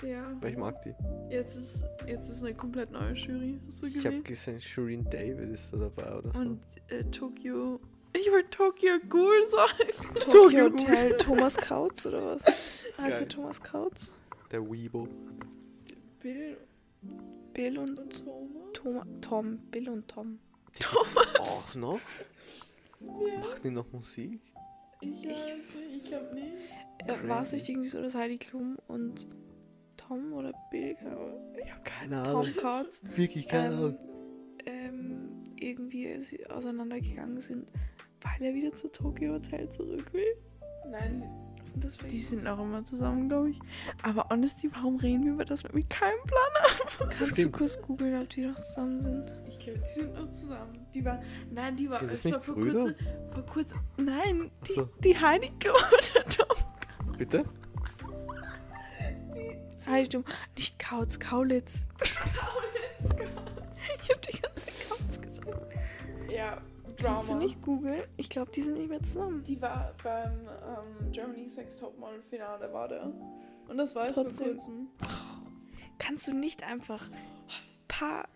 Ja. 0.02 0.36
Weil 0.40 0.50
ich 0.52 0.56
mag 0.56 0.80
die. 0.82 0.94
Jetzt 1.30 1.56
ist, 1.56 1.84
jetzt 2.06 2.28
ist 2.28 2.42
eine 2.42 2.54
komplett 2.54 2.90
neue 2.90 3.12
Jury. 3.14 3.60
Hast 3.66 3.82
du 3.82 3.86
Ich 3.86 4.04
habe 4.04 4.22
gesehen? 4.22 4.60
Shireen 4.60 5.04
David 5.04 5.50
ist 5.50 5.72
da 5.72 5.76
dabei 5.78 6.18
oder 6.18 6.32
so. 6.32 6.40
Und 6.40 6.60
äh, 6.88 7.04
Tokyo. 7.04 7.80
Ich 8.12 8.30
wollte 8.30 8.50
Tokyo 8.50 8.92
Ghoul 9.08 9.46
sagen. 9.46 10.12
Tokyo 10.20 10.64
Hotel 10.64 11.16
Thomas 11.18 11.56
Kautz 11.56 12.06
oder 12.06 12.26
was? 12.36 12.44
Heißt 12.46 12.96
Geil. 12.98 13.18
der 13.20 13.28
Thomas 13.28 13.62
Kautz? 13.62 14.12
Der 14.50 14.62
Weebo. 14.70 15.08
Bill 16.20 16.56
Bill 17.52 17.78
und 17.78 17.98
und 17.98 18.24
Thomas. 18.24 18.72
Thomas. 18.72 19.06
Tom. 19.20 19.58
Bill 19.70 19.88
und 19.88 20.08
Tom. 20.08 20.38
Die 20.76 20.82
gibt's 20.82 21.16
auch 21.38 21.74
noch? 21.76 22.00
Ja. 23.00 23.38
Macht 23.40 23.64
die 23.64 23.70
noch 23.70 23.90
Musik? 23.92 24.40
Ich, 25.00 25.24
ich, 25.24 25.54
ich 25.96 26.04
glaube 26.04 26.34
nicht. 26.34 26.52
Äh, 27.06 27.28
War 27.28 27.42
es 27.42 27.52
nicht 27.52 27.68
irgendwie 27.68 27.88
so, 27.88 28.00
dass 28.00 28.14
Heidi 28.14 28.38
Klum 28.38 28.78
und 28.86 29.28
Tom 29.96 30.32
oder 30.32 30.52
Bill 30.70 30.96
Ich 31.62 31.72
habe 31.72 31.82
keine 31.84 32.22
Ahnung. 32.22 32.44
Tom 32.44 32.56
Kautz 32.56 33.02
Wirklich 33.14 33.46
keine 33.48 33.74
Ahnung. 33.74 33.98
ähm, 34.66 35.42
irgendwie 35.58 36.20
sie 36.22 36.46
auseinandergegangen 36.48 37.40
sind, 37.40 37.70
weil 38.20 38.48
er 38.48 38.54
wieder 38.54 38.72
zu 38.72 38.88
Tokyo 38.88 39.34
Hotel 39.34 39.68
zurück 39.70 40.12
will? 40.12 40.36
Nein, 40.90 41.22
Was 41.64 41.70
sind 41.70 41.82
das 41.82 41.96
für 41.96 42.06
die 42.06 42.20
sind 42.20 42.46
auch 42.46 42.58
immer 42.58 42.84
zusammen, 42.84 43.26
glaube 43.26 43.52
ich. 43.52 43.58
Aber 44.02 44.28
honestly, 44.28 44.70
warum 44.74 44.96
reden 44.96 45.24
wir 45.24 45.32
über 45.32 45.46
das, 45.46 45.64
wenn 45.64 45.74
wir 45.74 45.86
keinen 45.88 46.22
Plan 46.26 47.08
Kannst 47.08 47.38
Stimmt. 47.38 47.54
du 47.54 47.58
kurz 47.58 47.80
googeln, 47.80 48.20
ob 48.20 48.28
die 48.28 48.42
noch 48.42 48.54
zusammen 48.54 49.00
sind? 49.00 49.34
Ich 49.48 49.58
glaube, 49.60 49.78
die 49.78 50.00
sind 50.00 50.14
noch 50.14 50.30
zusammen. 50.30 50.86
Die 50.92 51.02
waren. 51.02 51.22
Nein, 51.50 51.74
die 51.74 51.88
waren. 51.88 52.00
Sind 52.00 52.10
das 52.10 52.18
es 52.18 52.24
nicht 52.26 52.34
war 52.34 52.42
vor 52.42 52.54
kurzem. 52.56 52.94
Vor 53.32 53.46
kurzem. 53.46 53.80
Nein, 53.96 54.50
die, 54.68 54.74
so. 54.74 54.90
die 55.02 55.18
Heidi 55.18 55.52
Klum 55.58 55.74
und 55.74 56.14
der 56.14 56.24
Tom. 56.26 57.16
Bitte? 57.16 57.44
Heidi 59.86 60.08
Klum. 60.10 60.24
Nicht 60.58 60.78
Kautz, 60.78 61.18
Kaulitz. 61.18 61.86
Ich 64.02 64.10
hab 64.10 64.20
die 64.20 64.38
ganze 64.38 64.66
Zeit 64.66 64.88
Kautz 64.90 65.18
gesagt. 65.18 65.74
Ja, 66.30 66.60
Kannst 66.96 67.28
du 67.28 67.32
Drama. 67.32 67.44
nicht 67.44 67.62
googeln? 67.62 68.02
Ich 68.16 68.28
glaube, 68.28 68.50
die 68.52 68.62
sind 68.62 68.74
nicht 68.78 68.88
mehr 68.88 69.02
zusammen. 69.02 69.42
Die 69.44 69.60
war 69.60 69.94
beim 70.02 70.48
ähm, 70.48 71.10
Germany 71.12 71.48
Sex 71.48 71.78
Topmodel 71.78 72.22
Finale 72.22 72.72
war 72.72 72.88
der. 72.88 73.12
Und 73.68 73.76
das 73.78 73.94
war 73.94 74.06
jetzt 74.06 74.14
vor 74.14 74.24
kurzem. 74.24 74.88
Kannst 75.98 76.26
du 76.28 76.32
nicht 76.32 76.62
einfach 76.62 77.10
paar, 77.88 78.28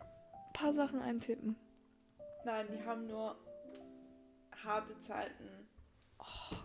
paar 0.52 0.72
Sachen 0.72 1.00
eintippen? 1.00 1.56
Nein, 2.44 2.66
die 2.72 2.84
haben 2.86 3.06
nur 3.06 3.36
harte 4.64 4.98
Zeiten. 4.98 5.48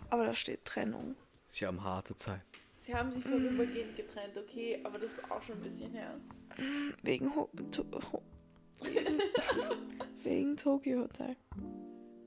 Aber 0.10 0.25
da 0.25 0.34
steht 0.34 0.65
Trennung. 0.65 1.15
Sie 1.49 1.65
haben 1.65 1.84
harte 1.84 2.15
Zeit. 2.15 2.41
Sie 2.77 2.93
haben 2.93 3.12
sich 3.12 3.23
vorübergehend 3.23 3.95
getrennt, 3.95 4.38
okay, 4.38 4.82
aber 4.84 4.99
das 4.99 5.13
ist 5.13 5.32
auch 5.32 5.41
schon 5.41 5.56
ein 5.56 5.62
bisschen 5.62 5.93
her. 5.93 6.15
Wegen, 7.01 7.34
Ho 7.36 7.49
to 7.71 7.86
Ho 8.12 8.21
Wegen 10.24 10.56
Tokyo 10.58 11.02
Hotel. 11.02 11.36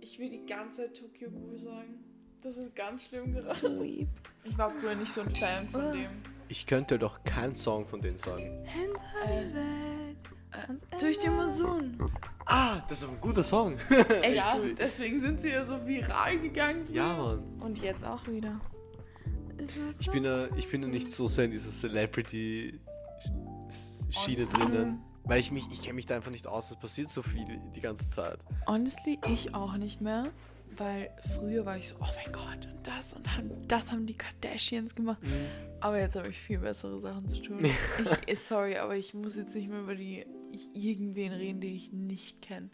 Ich 0.00 0.18
will 0.18 0.28
die 0.30 0.44
ganze 0.46 0.82
Zeit 0.82 0.96
Tokyo 0.98 1.30
Ghoul 1.30 1.58
sagen. 1.58 2.04
Das 2.42 2.56
ist 2.58 2.74
ganz 2.76 3.04
schlimm 3.04 3.32
gerade. 3.34 3.58
Dweeb. 3.60 4.08
Ich 4.44 4.56
war 4.58 4.70
früher 4.70 4.94
nicht 4.94 5.10
so 5.12 5.22
ein 5.22 5.34
Fan 5.34 5.66
von 5.68 5.80
Ah. 5.80 5.92
dem. 5.92 6.10
Ich 6.48 6.64
könnte 6.66 6.96
doch 6.98 7.24
keinen 7.24 7.56
Song 7.56 7.86
von 7.86 8.00
denen 8.00 8.18
sagen. 8.18 8.42
Hands 8.72 9.02
Äh, 9.26 10.12
Äh, 10.52 10.98
Durch 11.00 11.18
den 11.18 11.34
Monsun. 11.34 11.98
Ah, 12.46 12.80
das 12.88 13.02
ist 13.02 13.08
ein 13.10 13.20
guter 13.20 13.42
Song. 13.42 13.76
Echt? 14.22 14.36
Ja, 14.44 14.56
deswegen 14.78 15.18
sind 15.18 15.42
sie 15.42 15.50
ja 15.50 15.64
so 15.66 15.84
viral 15.86 16.38
gegangen. 16.38 16.86
ja, 16.92 17.14
Mann. 17.16 17.42
Und 17.60 17.78
jetzt 17.82 18.04
auch 18.06 18.26
wieder. 18.28 18.58
Ich 19.98 20.08
bin 20.10 20.24
ja, 20.24 20.46
ich 20.56 20.68
bin 20.70 20.82
ja 20.82 20.88
nicht 20.88 21.10
so 21.10 21.26
sehr 21.26 21.46
in 21.46 21.50
dieser 21.50 21.70
Celebrity-Schiene 21.70 24.44
drinnen. 24.46 25.00
Weil 25.26 25.40
ich 25.40 25.50
mich, 25.50 25.64
ich 25.72 25.82
kenne 25.82 25.94
mich 25.94 26.06
da 26.06 26.14
einfach 26.16 26.30
nicht 26.30 26.46
aus. 26.46 26.70
Es 26.70 26.76
passiert 26.76 27.08
so 27.08 27.20
viel 27.20 27.44
die 27.74 27.80
ganze 27.80 28.08
Zeit. 28.08 28.38
Honestly, 28.66 29.18
ich 29.28 29.54
auch 29.54 29.76
nicht 29.76 30.00
mehr. 30.00 30.30
Weil 30.76 31.10
früher 31.34 31.64
war 31.64 31.78
ich 31.78 31.88
so, 31.88 31.96
oh 32.00 32.06
mein 32.22 32.32
Gott, 32.32 32.66
und 32.66 32.86
das 32.86 33.14
und 33.14 33.34
haben, 33.34 33.50
das 33.66 33.90
haben 33.90 34.06
die 34.06 34.16
Kardashians 34.16 34.94
gemacht. 34.94 35.18
Aber 35.80 35.98
jetzt 35.98 36.16
habe 36.16 36.28
ich 36.28 36.38
viel 36.38 36.58
bessere 36.58 37.00
Sachen 37.00 37.28
zu 37.28 37.40
tun. 37.40 37.64
ich, 38.26 38.40
sorry, 38.40 38.76
aber 38.76 38.94
ich 38.94 39.14
muss 39.14 39.36
jetzt 39.36 39.54
nicht 39.54 39.68
mehr 39.68 39.80
über 39.80 39.94
die 39.94 40.26
irgendwen 40.74 41.32
reden, 41.32 41.60
den 41.60 41.74
ich 41.74 41.92
nicht 41.92 42.42
kenne. 42.42 42.68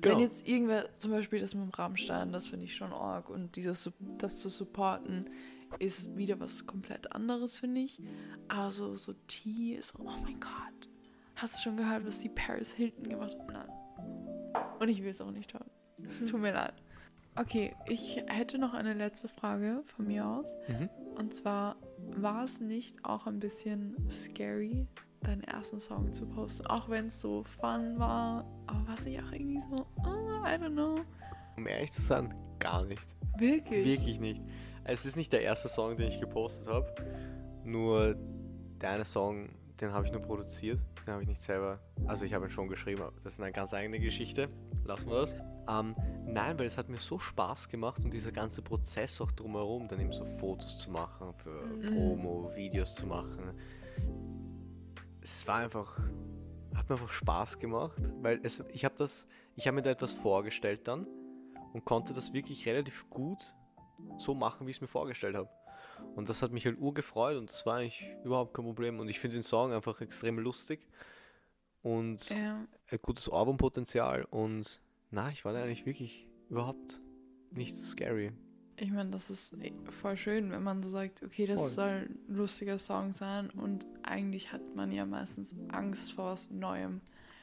Genau. 0.00 0.14
Wenn 0.14 0.22
jetzt 0.22 0.46
irgendwer, 0.46 0.88
zum 0.98 1.10
Beispiel 1.10 1.40
das 1.40 1.54
mit 1.54 1.64
dem 1.64 1.70
Rammstein, 1.70 2.32
das 2.32 2.46
finde 2.46 2.66
ich 2.66 2.76
schon 2.76 2.92
arg. 2.92 3.30
Und 3.30 3.56
dieses, 3.56 3.90
das 4.18 4.36
zu 4.36 4.50
supporten, 4.50 5.30
ist 5.78 6.16
wieder 6.16 6.38
was 6.40 6.66
komplett 6.66 7.12
anderes, 7.12 7.56
finde 7.56 7.80
ich. 7.80 8.00
Aber 8.48 8.70
so, 8.70 8.94
so 8.96 9.14
T 9.26 9.74
ist 9.74 9.94
oh 9.98 10.04
mein 10.22 10.38
Gott. 10.38 10.88
Hast 11.40 11.56
du 11.56 11.62
schon 11.62 11.76
gehört, 11.76 12.04
was 12.04 12.18
die 12.18 12.30
Paris 12.30 12.72
Hilton 12.72 13.08
gemacht 13.08 13.36
hat? 13.38 13.52
Nein. 13.52 14.64
Und 14.80 14.88
ich 14.88 15.00
will 15.04 15.10
es 15.10 15.20
auch 15.20 15.30
nicht 15.30 15.54
hören. 15.54 15.70
Es 16.02 16.28
tut 16.28 16.40
mir 16.40 16.52
leid. 16.52 16.74
Okay, 17.36 17.76
ich 17.86 18.24
hätte 18.26 18.58
noch 18.58 18.74
eine 18.74 18.92
letzte 18.92 19.28
Frage 19.28 19.82
von 19.84 20.08
mir 20.08 20.26
aus. 20.26 20.56
Mhm. 20.66 20.88
Und 21.16 21.32
zwar, 21.32 21.76
war 22.16 22.42
es 22.42 22.60
nicht 22.60 22.96
auch 23.04 23.28
ein 23.28 23.38
bisschen 23.38 23.94
scary, 24.10 24.86
deinen 25.20 25.44
ersten 25.44 25.78
Song 25.78 26.12
zu 26.12 26.26
posten? 26.26 26.66
Auch 26.66 26.88
wenn 26.88 27.06
es 27.06 27.20
so 27.20 27.44
fun 27.44 28.00
war, 28.00 28.44
aber 28.66 28.88
war 28.88 28.94
es 28.94 29.04
nicht 29.04 29.22
auch 29.22 29.30
irgendwie 29.30 29.60
so, 29.60 29.86
oh, 29.98 30.44
I 30.44 30.56
don't 30.56 30.72
know. 30.72 30.96
Um 31.56 31.68
ehrlich 31.68 31.92
zu 31.92 32.02
sein, 32.02 32.34
gar 32.58 32.84
nicht. 32.84 33.16
Wirklich? 33.38 33.84
Wirklich 33.84 34.18
nicht. 34.18 34.42
Es 34.82 35.06
ist 35.06 35.14
nicht 35.16 35.32
der 35.32 35.42
erste 35.42 35.68
Song, 35.68 35.96
den 35.96 36.08
ich 36.08 36.18
gepostet 36.18 36.66
habe. 36.66 36.92
Nur 37.62 38.16
der 38.80 38.90
eine 38.90 39.04
Song, 39.04 39.50
den 39.80 39.92
habe 39.92 40.06
ich 40.06 40.12
nur 40.12 40.22
produziert. 40.22 40.80
Den 41.06 41.12
habe 41.14 41.22
ich 41.22 41.28
nicht 41.28 41.40
selber. 41.40 41.78
Also 42.06 42.24
ich 42.24 42.34
habe 42.34 42.46
ihn 42.46 42.50
schon 42.50 42.68
geschrieben, 42.68 43.02
aber 43.02 43.12
das 43.22 43.34
ist 43.34 43.40
eine 43.40 43.52
ganz 43.52 43.72
eigene 43.74 44.00
Geschichte. 44.00 44.48
Lassen 44.84 45.08
wir 45.08 45.16
das. 45.20 45.34
Ähm, 45.68 45.94
nein, 46.26 46.58
weil 46.58 46.66
es 46.66 46.78
hat 46.78 46.88
mir 46.88 46.96
so 46.96 47.18
Spaß 47.18 47.68
gemacht 47.68 48.02
und 48.04 48.12
dieser 48.12 48.32
ganze 48.32 48.62
Prozess 48.62 49.20
auch 49.20 49.30
drumherum, 49.32 49.86
dann 49.86 50.00
eben 50.00 50.12
so 50.12 50.24
Fotos 50.24 50.78
zu 50.78 50.90
machen, 50.90 51.32
für 51.34 51.50
Mhm. 51.66 51.94
Promo, 51.94 52.50
Videos 52.54 52.94
zu 52.94 53.06
machen. 53.06 53.52
Es 55.20 55.46
war 55.46 55.56
einfach, 55.56 55.98
hat 56.74 56.88
mir 56.88 56.94
einfach 56.96 57.10
Spaß 57.10 57.58
gemacht, 57.58 58.00
weil 58.22 58.40
es, 58.42 58.64
ich 58.72 58.84
habe 58.84 58.94
das, 58.96 59.28
ich 59.56 59.66
habe 59.66 59.74
mir 59.76 59.82
da 59.82 59.90
etwas 59.90 60.12
vorgestellt 60.14 60.88
dann 60.88 61.06
und 61.74 61.84
konnte 61.84 62.12
das 62.12 62.32
wirklich 62.32 62.66
relativ 62.66 63.08
gut 63.10 63.54
so 64.16 64.34
machen, 64.34 64.66
wie 64.66 64.70
ich 64.70 64.78
es 64.78 64.80
mir 64.80 64.88
vorgestellt 64.88 65.36
habe. 65.36 65.50
Und 66.16 66.28
das 66.28 66.42
hat 66.42 66.52
mich 66.52 66.66
halt 66.66 66.78
urgefreut 66.80 67.36
und 67.36 67.50
das 67.50 67.64
war 67.66 67.76
eigentlich 67.76 68.04
überhaupt 68.24 68.54
kein 68.54 68.64
Problem. 68.64 68.98
Und 69.00 69.08
ich 69.08 69.20
finde 69.20 69.36
den 69.36 69.42
Song 69.42 69.72
einfach 69.72 70.00
extrem 70.00 70.38
lustig 70.38 70.88
und 71.82 72.28
Ja. 72.30 72.66
ein 72.90 72.98
gutes 73.02 73.28
Albumpotenzial. 73.28 74.24
Und 74.30 74.80
na, 75.10 75.30
ich 75.30 75.44
war 75.44 75.52
da 75.52 75.62
eigentlich 75.62 75.86
wirklich 75.86 76.26
überhaupt 76.50 77.00
nicht 77.52 77.76
scary. 77.76 78.32
Ich 78.80 78.90
meine, 78.92 79.10
das 79.10 79.28
ist 79.30 79.54
eh 79.60 79.72
voll 79.90 80.16
schön, 80.16 80.50
wenn 80.52 80.62
man 80.62 80.82
so 80.82 80.88
sagt, 80.88 81.22
okay, 81.24 81.46
das 81.46 81.60
Voll. 81.60 81.68
soll 81.70 81.88
ein 81.88 82.18
lustiger 82.28 82.78
Song 82.78 83.12
sein 83.12 83.50
und 83.50 83.86
eigentlich 84.02 84.52
hat 84.52 84.62
man 84.76 84.92
ja 84.92 85.04
meistens 85.04 85.54
Angst 85.70 86.12
vor 86.12 86.26
was 86.26 86.50
Neuem. 86.50 87.00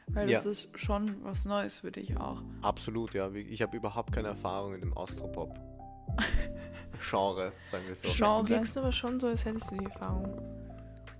Weil 0.07 0.27
das 0.29 0.45
Ja. 0.45 0.51
ist 0.51 0.79
schon 0.79 1.23
was 1.23 1.45
Neues 1.45 1.79
für 1.79 1.91
dich 1.91 2.15
auch. 2.17 2.41
Absolut, 2.61 3.13
ja. 3.15 3.31
Ich 3.33 3.61
habe 3.61 3.75
überhaupt 3.75 4.13
keine 4.13 4.27
Erfahrung 4.29 4.75
in 4.75 4.81
dem 4.81 4.93
Austropop. 4.93 5.59
Genre, 7.09 7.51
sagen 7.69 7.85
wir 7.87 7.95
so. 7.95 8.07
Genre. 8.09 8.43
Du 8.43 8.49
wirkst 8.49 8.77
aber 8.77 8.91
schon 8.91 9.19
so, 9.19 9.27
als 9.27 9.45
hättest 9.45 9.71
du 9.71 9.77
die 9.77 9.85
Erfahrung. 9.85 10.41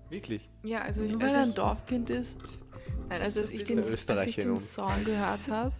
Wirklich? 0.09 0.49
Ja, 0.63 0.81
also 0.81 1.01
Nur 1.01 1.09
ich, 1.11 1.15
weil 1.17 1.23
als 1.25 1.33
er 1.35 1.41
ein 1.43 1.53
Dorfkind 1.53 2.09
ist. 2.09 2.37
nein, 3.09 3.21
also 3.21 3.41
als 3.41 3.51
ich 3.51 3.63
den, 3.63 3.79
als 3.79 4.27
ich 4.27 4.35
den. 4.35 4.57
Song 4.57 5.03
gehört 5.03 5.49
habe, 5.49 5.71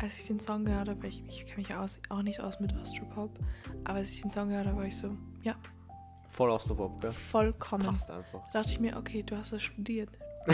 als 0.00 0.18
ich 0.18 0.26
den 0.26 0.40
Song 0.40 0.64
gehört 0.64 0.88
habe, 0.88 1.06
ich, 1.06 1.22
ich 1.26 1.46
kenne 1.46 1.58
mich 1.58 1.74
aus, 1.74 2.00
auch 2.08 2.22
nicht 2.22 2.40
aus 2.40 2.60
mit 2.60 2.72
Austropop, 2.74 3.30
aber 3.84 3.98
als 3.98 4.10
ich 4.12 4.22
den 4.22 4.30
Song 4.30 4.48
gehört 4.48 4.66
habe, 4.66 4.78
war 4.78 4.84
ich 4.86 4.96
so, 4.96 5.16
ja, 5.42 5.54
Voll 6.28 6.50
Austropop? 6.50 6.98
Das 7.02 7.14
vollkommen. 7.14 7.84
passt 7.84 8.10
einfach. 8.10 8.40
Da 8.52 8.60
dachte 8.60 8.72
ich 8.72 8.80
mir, 8.80 8.96
okay, 8.96 9.22
du 9.22 9.36
hast 9.36 9.52
das 9.52 9.62
studiert. 9.62 10.08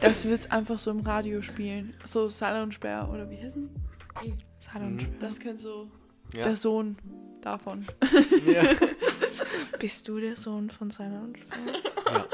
Das 0.00 0.24
wird 0.24 0.52
einfach 0.52 0.78
so 0.78 0.90
im 0.92 1.00
Radio 1.00 1.42
spielen. 1.42 1.94
So 2.04 2.28
Salah 2.28 2.62
und 2.62 2.72
Sperr 2.74 3.08
oder 3.12 3.28
wie 3.30 3.38
heißen? 3.42 3.68
die? 4.22 4.34
Silent 4.58 4.92
Mhm. 4.94 4.98
Trip. 4.98 5.20
Das 5.20 5.40
könnte 5.40 5.58
so 5.62 5.90
Ja. 6.36 6.44
der 6.44 6.56
Sohn 6.56 6.96
davon. 7.40 7.84
ja. 8.46 8.62
Bist 9.80 10.08
du 10.08 10.18
der 10.18 10.34
Sohn 10.36 10.70
von 10.70 10.90
Silent 10.90 11.36
Trip? 11.36 11.92
ja. 12.10 12.26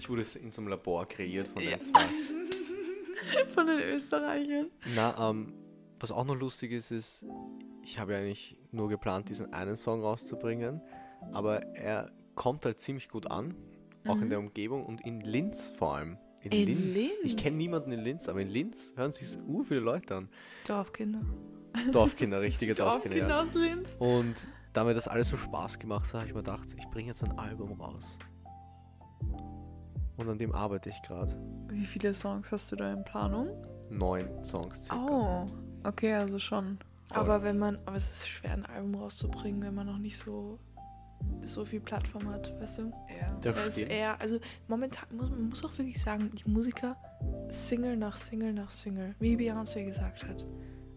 Ich 0.00 0.08
wurde 0.08 0.22
in 0.40 0.50
so 0.50 0.60
einem 0.62 0.68
Labor 0.68 1.06
kreiert 1.06 1.48
von 1.48 1.62
den 1.62 1.70
Ja. 1.72 1.80
zwei. 1.80 2.04
Von 3.50 3.66
den 3.66 3.78
Österreichern. 3.80 4.70
Na, 4.96 5.30
ähm, 5.30 5.52
was 6.00 6.10
auch 6.10 6.24
noch 6.24 6.34
lustig 6.34 6.72
ist, 6.72 6.90
ist, 6.90 7.24
ich 7.82 7.98
habe 7.98 8.12
ja 8.14 8.20
eigentlich 8.20 8.56
nur 8.72 8.88
geplant, 8.88 9.28
diesen 9.28 9.52
einen 9.52 9.76
Song 9.76 10.00
rauszubringen, 10.02 10.80
aber 11.32 11.60
er 11.76 12.10
kommt 12.36 12.64
halt 12.64 12.80
ziemlich 12.80 13.08
gut 13.10 13.30
an, 13.30 13.54
auch 14.06 14.14
in 14.16 14.24
Mhm. 14.24 14.30
der 14.30 14.38
Umgebung 14.38 14.86
und 14.86 15.04
in 15.04 15.20
Linz 15.20 15.70
vor 15.76 15.96
allem. 15.96 16.16
In, 16.42 16.52
In 16.52 16.68
Ich 16.68 17.22
Linz? 17.24 17.36
kenne 17.36 17.56
niemanden 17.58 17.92
in 17.92 18.00
Linz, 18.00 18.28
aber 18.30 18.40
in 18.40 18.48
Linz 18.48 18.94
hören 18.96 19.12
sich 19.12 19.28
ur 19.46 19.64
viele 19.66 19.80
Leute 19.80 20.14
an. 20.16 20.28
Dorfkinder. 20.66 21.20
Dorfkinder, 21.92 22.40
richtige 22.42 22.74
Dorfkinder. 22.74 23.28
Dorfkinder 23.28 23.28
Ja. 23.28 23.40
aus 23.42 23.54
Linz. 23.72 23.96
Und 23.98 24.46
da 24.72 24.84
mir 24.84 24.94
das 24.94 25.08
alles 25.08 25.28
so 25.28 25.36
Spaß 25.36 25.78
gemacht 25.78 26.06
hat, 26.08 26.14
habe 26.20 26.26
ich 26.26 26.34
mir 26.34 26.42
gedacht, 26.42 26.68
ich 26.76 26.86
bringe 26.88 27.08
jetzt 27.08 27.22
ein 27.24 27.38
Album 27.38 27.80
raus. 27.80 28.18
Und 30.16 30.28
an 30.28 30.38
dem 30.38 30.52
arbeite 30.54 30.90
ich 30.90 31.00
gerade. 31.02 31.36
Wie 31.68 31.84
viele 31.84 32.12
Songs 32.12 32.50
hast 32.50 32.72
du 32.72 32.76
da 32.76 32.92
in 32.92 33.04
Planung? 33.04 33.48
Neun 33.90 34.44
Songs 34.44 34.84
circa. 34.84 35.06
Oh, 35.06 35.46
okay, 35.84 36.14
also 36.14 36.38
schon. 36.38 36.78
Voll. 37.08 37.18
Aber 37.18 37.42
wenn 37.42 37.58
man, 37.58 37.78
aber 37.86 37.96
es 37.96 38.10
ist 38.10 38.28
schwer, 38.28 38.52
ein 38.52 38.66
Album 38.66 38.96
rauszubringen, 38.96 39.62
wenn 39.62 39.74
man 39.74 39.86
noch 39.86 39.98
nicht 39.98 40.18
so, 40.18 40.58
so 41.42 41.64
viel 41.64 41.80
Plattform 41.80 42.28
hat, 42.28 42.52
weißt 42.60 42.78
du? 42.78 42.82
Ja. 43.18 43.32
Das 43.40 43.54
Da 43.54 43.62
ist 43.64 43.78
eher, 43.78 44.20
also 44.20 44.38
momentan 44.66 45.06
muss 45.16 45.30
man 45.30 45.48
muss 45.48 45.64
auch 45.64 45.76
wirklich 45.78 46.00
sagen, 46.02 46.30
die 46.34 46.50
Musiker 46.50 46.96
Single 47.50 47.96
nach 47.96 48.16
Single 48.16 48.52
nach 48.52 48.70
Single, 48.70 49.14
wie 49.20 49.36
Beyoncé 49.36 49.84
gesagt 49.84 50.26
hat. 50.26 50.44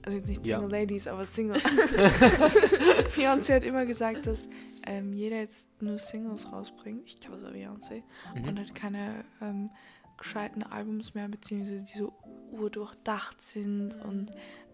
Also 0.03 0.17
jetzt 0.17 0.27
nicht 0.29 0.45
Ja. 0.45 0.59
Single 0.59 0.79
Ladies, 0.79 1.07
aber 1.07 1.25
Single. 1.25 1.57
Beyoncé 3.15 3.55
hat 3.55 3.63
immer 3.63 3.85
gesagt, 3.85 4.25
dass 4.27 4.49
ähm, 4.85 5.13
jeder 5.13 5.37
jetzt 5.39 5.69
nur 5.81 5.97
Singles 5.97 6.51
rausbringt. 6.51 7.03
Ich 7.05 7.19
glaube, 7.19 7.37
es 7.37 7.43
war 7.43 7.51
Beyoncé. 7.51 8.03
Mhm. 8.35 8.47
Und 8.47 8.59
hat 8.59 8.73
keine 8.75 9.23
ähm, 9.41 9.69
gescheiten 10.17 10.63
Albums 10.63 11.13
mehr, 11.13 11.27
beziehungsweise 11.27 11.83
die 11.83 11.97
so 11.97 12.13
urdurchdacht 12.51 13.41
sind 13.41 13.95
und 14.05 14.31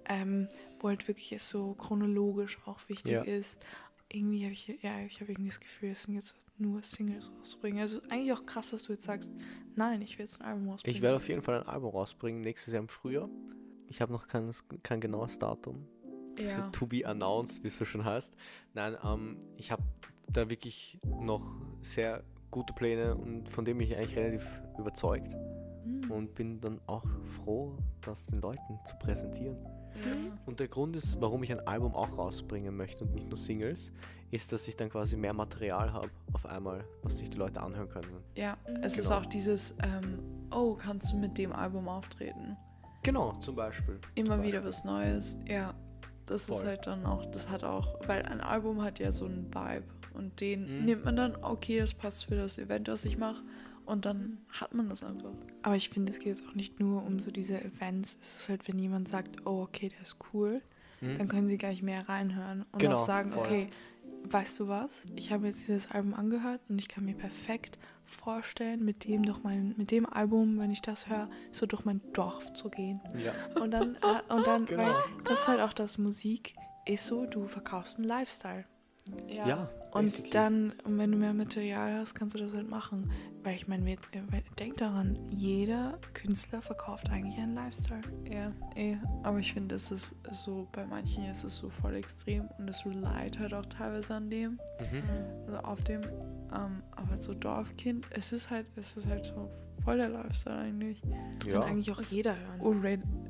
ähm, 0.10 0.48
wo 0.80 0.88
halt 0.88 1.08
wirklich 1.08 1.32
es 1.34 1.50
so 1.50 1.74
chronologisch 1.74 2.58
auch 2.66 2.80
wichtig 2.88 3.14
Ja. 3.14 3.22
ist. 3.24 3.60
Irgendwie 4.10 4.44
habe 4.44 4.54
ich, 4.54 4.68
ja, 4.82 5.02
ich 5.06 5.20
habe 5.20 5.34
irgendwie 5.34 5.50
das 5.50 5.60
Gefühl, 5.60 5.90
es 5.90 6.04
sind 6.04 6.16
jetzt 6.16 6.34
nur 6.58 6.82
Singles 6.82 7.30
rausbringen. 7.38 7.82
Also 7.82 8.00
eigentlich 8.10 8.32
auch 8.32 8.46
krass, 8.46 8.70
dass 8.70 8.84
du 8.84 8.94
jetzt 8.94 9.04
sagst, 9.06 9.32
nein, 9.76 10.02
ich 10.02 10.18
will 10.18 10.26
jetzt 10.26 10.40
ein 10.42 10.48
Album 10.48 10.70
rausbringen. 10.70 10.96
Ich 10.96 11.02
werde 11.02 11.18
auf 11.18 11.28
jeden 11.28 11.42
Fall 11.42 11.62
ein 11.62 11.68
Album 11.68 11.92
rausbringen, 11.92 12.42
nächstes 12.42 12.74
Jahr 12.74 12.82
im 12.82 12.88
Frühjahr. 12.88 13.30
Ich 13.90 14.02
habe 14.02 14.12
noch 14.14 14.28
kein, 14.28 14.52
kein 14.84 15.00
genaues 15.02 15.40
Datum. 15.40 15.86
Das 16.36 16.46
Ja. 16.52 16.58
wird 16.58 16.74
to 16.74 16.86
be 16.86 17.08
announced, 17.08 17.64
wie 17.64 17.68
es 17.68 17.78
so 17.78 17.86
schon 17.86 18.04
heißt. 18.06 18.36
Nein, 18.74 18.96
ähm, 19.04 19.38
ich 19.56 19.72
habe 19.72 19.84
da 20.32 20.50
wirklich 20.50 21.00
noch 21.04 21.56
sehr 21.82 22.24
gute 22.52 22.74
Pläne 22.74 23.16
und 23.16 23.50
von 23.50 23.66
dem 23.66 23.78
bin 23.78 23.88
ich 23.88 23.98
eigentlich 23.98 24.16
relativ 24.18 24.46
überzeugt 24.78 25.34
Hm. 25.84 26.12
und 26.12 26.36
bin 26.36 26.60
dann 26.62 26.80
auch 26.86 27.04
froh, 27.38 27.78
das 28.02 28.26
den 28.28 28.40
Leuten 28.42 28.80
zu 28.86 28.96
präsentieren. 28.98 29.58
Ja. 30.06 30.38
Und 30.46 30.60
der 30.60 30.68
Grund 30.68 30.96
ist, 30.96 31.20
warum 31.22 31.42
ich 31.44 31.52
ein 31.52 31.66
Album 31.66 31.96
auch 31.96 32.18
rausbringen 32.18 32.76
möchte 32.76 33.04
und 33.06 33.16
nicht 33.16 33.28
nur 33.30 33.38
Singles, 33.38 33.92
ist, 34.30 34.52
dass 34.52 34.68
ich 34.68 34.76
dann 34.76 34.90
quasi 34.90 35.16
mehr 35.16 35.34
Material 35.34 35.92
habe 35.94 36.10
auf 36.34 36.46
einmal, 36.46 36.84
was 37.02 37.18
sich 37.18 37.30
die 37.30 37.38
Leute 37.38 37.62
anhören 37.62 37.90
können. 37.90 38.22
ja, 38.36 38.58
es 38.82 38.98
ist 38.98 39.08
Genau. 39.08 39.22
auch 39.22 39.26
dieses, 39.26 39.76
ähm, 39.82 40.20
oh, 40.52 40.76
kannst 40.76 41.14
du 41.14 41.18
mit 41.18 41.38
dem 41.38 41.52
Album 41.54 41.88
auftreten? 41.88 42.58
Genau, 43.08 43.32
zum 43.40 43.56
Beispiel. 43.56 44.00
Immer 44.16 44.36
Zum 44.36 44.44
wieder 44.44 44.66
was 44.66 44.84
Neues. 44.84 45.40
Ja, 45.48 45.74
das 46.26 46.50
ist 46.50 46.58
Voll. 46.58 46.66
halt 46.66 46.88
dann 46.88 47.06
auch, 47.06 47.26
das 47.28 47.50
hat 47.50 47.64
auch, 47.64 47.96
weil 48.06 48.24
ein 48.24 48.42
Album 48.42 48.82
hat 48.84 49.00
ja 49.00 49.14
so 49.14 49.24
einen 49.26 49.46
Vibe 49.54 49.86
und 50.14 50.42
den 50.42 50.80
Mhm. 50.80 50.86
nimmt 50.86 51.06
man 51.06 51.16
dann, 51.16 51.36
okay, 51.42 51.80
das 51.80 51.94
passt 51.94 52.26
für 52.26 52.36
das 52.36 52.58
Event, 52.58 52.90
was 52.90 53.06
ich 53.06 53.18
mache 53.18 53.42
und 53.86 54.04
dann 54.06 54.40
hat 54.50 54.74
man 54.74 54.90
das 54.90 55.04
einfach. 55.04 55.32
Aber 55.64 55.78
ich 55.78 55.88
finde, 55.88 56.12
es 56.12 56.20
geht 56.20 56.28
jetzt 56.28 56.44
auch 56.50 56.54
nicht 56.54 56.82
nur 56.82 57.02
um 57.06 57.20
so 57.22 57.32
diese 57.32 57.64
Events. 57.64 58.18
Es 58.22 58.42
ist 58.42 58.50
halt, 58.50 58.68
wenn 58.68 58.78
jemand 58.78 59.08
sagt, 59.08 59.46
oh, 59.48 59.62
okay, 59.62 59.88
der 59.88 60.02
ist 60.02 60.18
cool, 60.34 60.62
Mhm. 61.00 61.18
dann 61.18 61.28
können 61.30 61.48
sie 61.48 61.58
gleich 61.58 61.82
mehr 61.84 62.10
reinhören 62.10 62.66
und 62.74 62.80
Genau, 62.80 62.96
auch 62.98 63.06
sagen, 63.06 63.32
voll. 63.32 63.46
okay, 63.46 63.70
weißt 64.24 64.60
du 64.60 64.68
was? 64.68 65.06
Ich 65.16 65.32
habe 65.32 65.48
jetzt 65.48 65.68
dieses 65.68 65.92
Album 65.92 66.14
angehört 66.14 66.62
und 66.70 66.80
ich 66.80 66.88
kann 66.88 67.06
mir 67.06 67.16
perfekt 67.16 67.78
vorstellen, 68.04 68.84
mit 68.84 69.06
dem 69.06 69.24
durch 69.24 69.44
mein, 69.44 69.74
mit 69.78 69.92
dem 69.92 70.06
Album, 70.06 70.58
wenn 70.60 70.72
ich 70.72 70.82
das 70.82 71.10
höre, 71.10 71.30
so 71.52 71.66
durch 71.66 71.86
mein 71.86 72.02
Dorf 72.14 72.54
zu 72.54 72.70
gehen. 72.70 73.02
Ja. 73.18 73.34
Und 73.62 73.72
dann, 73.72 73.96
äh, 73.96 74.34
und 74.34 74.48
dann, 74.48 74.66
Genau. 74.68 74.84
weil 74.84 74.96
das 75.24 75.42
ist 75.42 75.48
halt 75.48 75.62
auch 75.62 75.74
das 75.74 75.98
Musik 75.98 76.56
ist 76.86 77.06
so, 77.06 77.26
du 77.26 77.48
verkaufst 77.48 77.98
einen 77.98 78.08
Lifestyle. 78.08 78.66
Ja. 79.28 79.70
Und 80.00 80.06
basically. 80.06 80.30
dann, 80.32 80.74
und 80.84 80.98
wenn 80.98 81.12
du 81.12 81.18
mehr 81.18 81.34
Material 81.34 82.00
hast, 82.00 82.16
kannst 82.16 82.36
du 82.36 82.40
das 82.40 82.54
halt 82.54 82.70
machen. 82.70 83.10
Weil 83.44 83.56
ich 83.56 83.68
meine, 83.68 83.96
denk 84.60 84.78
daran, 84.78 85.18
jeder 85.30 85.98
Künstler 86.14 86.62
verkauft 86.62 87.10
eigentlich 87.10 87.38
einen 87.38 87.56
Lifestyle. 87.56 88.02
Ja, 88.32 88.52
eh. 88.76 88.98
Aber 89.24 89.40
ich 89.40 89.54
finde, 89.54 89.76
es 89.76 89.90
ist 89.92 90.14
so, 90.34 90.68
bei 90.74 90.86
manchen 90.86 91.24
ist 91.26 91.44
es 91.44 91.58
so 91.58 91.70
voll 91.70 91.96
extrem 91.96 92.48
und 92.58 92.68
es 92.70 92.86
relied 92.86 93.40
halt 93.40 93.54
auch 93.54 93.66
teilweise 93.66 94.16
an 94.16 94.30
dem, 94.30 94.60
Mhm. 94.92 95.04
also 95.46 95.58
auf 95.60 95.84
dem. 95.86 96.02
Ähm, 96.54 96.84
aber 96.96 97.16
so 97.18 97.34
Dorfkind, 97.34 98.06
es 98.12 98.32
ist 98.34 98.50
halt, 98.50 98.66
es 98.76 98.98
ist 98.98 99.08
halt 99.08 99.26
so 99.26 99.50
voll 99.84 99.98
der 99.98 100.10
Lifestyle 100.10 100.58
eigentlich. 100.58 101.02
Das 101.40 101.48
Ja. 101.48 101.54
kann 101.62 101.64
eigentlich 101.72 101.92
auch 101.92 102.00
Es- 102.00 102.12
jeder 102.12 102.36
hören. 102.38 102.60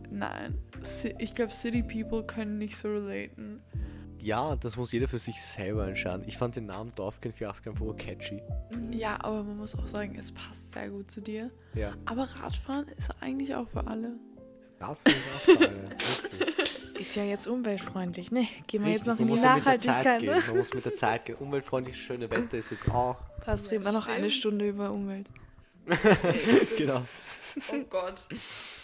Nein. 0.09 0.55
Si- 0.81 1.13
Ich 1.19 1.35
glaube, 1.35 1.51
City 1.51 1.83
People 1.83 2.23
können 2.23 2.57
nicht 2.57 2.77
so 2.77 2.87
relaten. 2.89 3.61
Ja, 4.27 4.57
das 4.57 4.75
muss 4.75 4.91
jeder 4.91 5.07
für 5.07 5.19
sich 5.19 5.41
selber 5.41 5.87
entscheiden. 5.87 6.25
Ich 6.27 6.37
fand 6.37 6.57
den 6.57 6.65
Namen 6.65 6.91
Dorfkind 6.95 7.33
Fiasko 7.33 7.69
einfach 7.69 7.95
catchy. 7.95 8.41
Ja, 8.91 9.17
aber 9.21 9.41
man 9.41 9.55
muss 9.55 9.73
auch 9.73 9.87
sagen, 9.87 10.17
es 10.19 10.33
passt 10.33 10.73
sehr 10.73 10.89
gut 10.89 11.09
zu 11.09 11.21
dir. 11.21 11.49
Ja. 11.73 11.93
Aber 12.03 12.23
Radfahren 12.23 12.89
ist 12.89 13.09
eigentlich 13.21 13.55
auch 13.55 13.69
für 13.69 13.87
alle. 13.87 14.17
Radfahren 14.81 15.17
ist 15.17 15.49
auch 15.49 15.53
für 15.53 15.69
alle. 15.69 15.89
Ist 16.97 17.15
ja 17.15 17.23
jetzt 17.25 17.45
umweltfreundlich, 17.45 18.31
ne? 18.31 18.47
Gehen 18.65 18.83
wir 18.83 18.87
Richtig, 18.87 19.05
jetzt 19.05 19.05
noch 19.05 19.19
in 19.19 19.27
die 19.27 19.39
Nachhaltigkeit, 19.39 20.19
ne? 20.23 20.41
Man 20.47 20.57
muss 20.57 20.73
mit 20.73 20.83
der 20.83 20.95
Zeit 20.95 21.25
gehen. 21.25 21.35
Umweltfreundlich, 21.35 21.95
schöne 21.95 22.27
Wetter 22.27 22.57
ist 22.57 22.71
jetzt 22.71 22.89
auch. 22.89 23.17
Passt, 23.41 23.69
reden 23.69 23.85
wir 23.85 23.91
noch 23.91 24.07
eine. 24.07 24.31
Stunde 24.31 24.67
über 24.67 24.89
Umwelt. 24.89 25.27
genau. 26.77 27.03
Oh 27.71 27.83
Gott. 27.87 28.25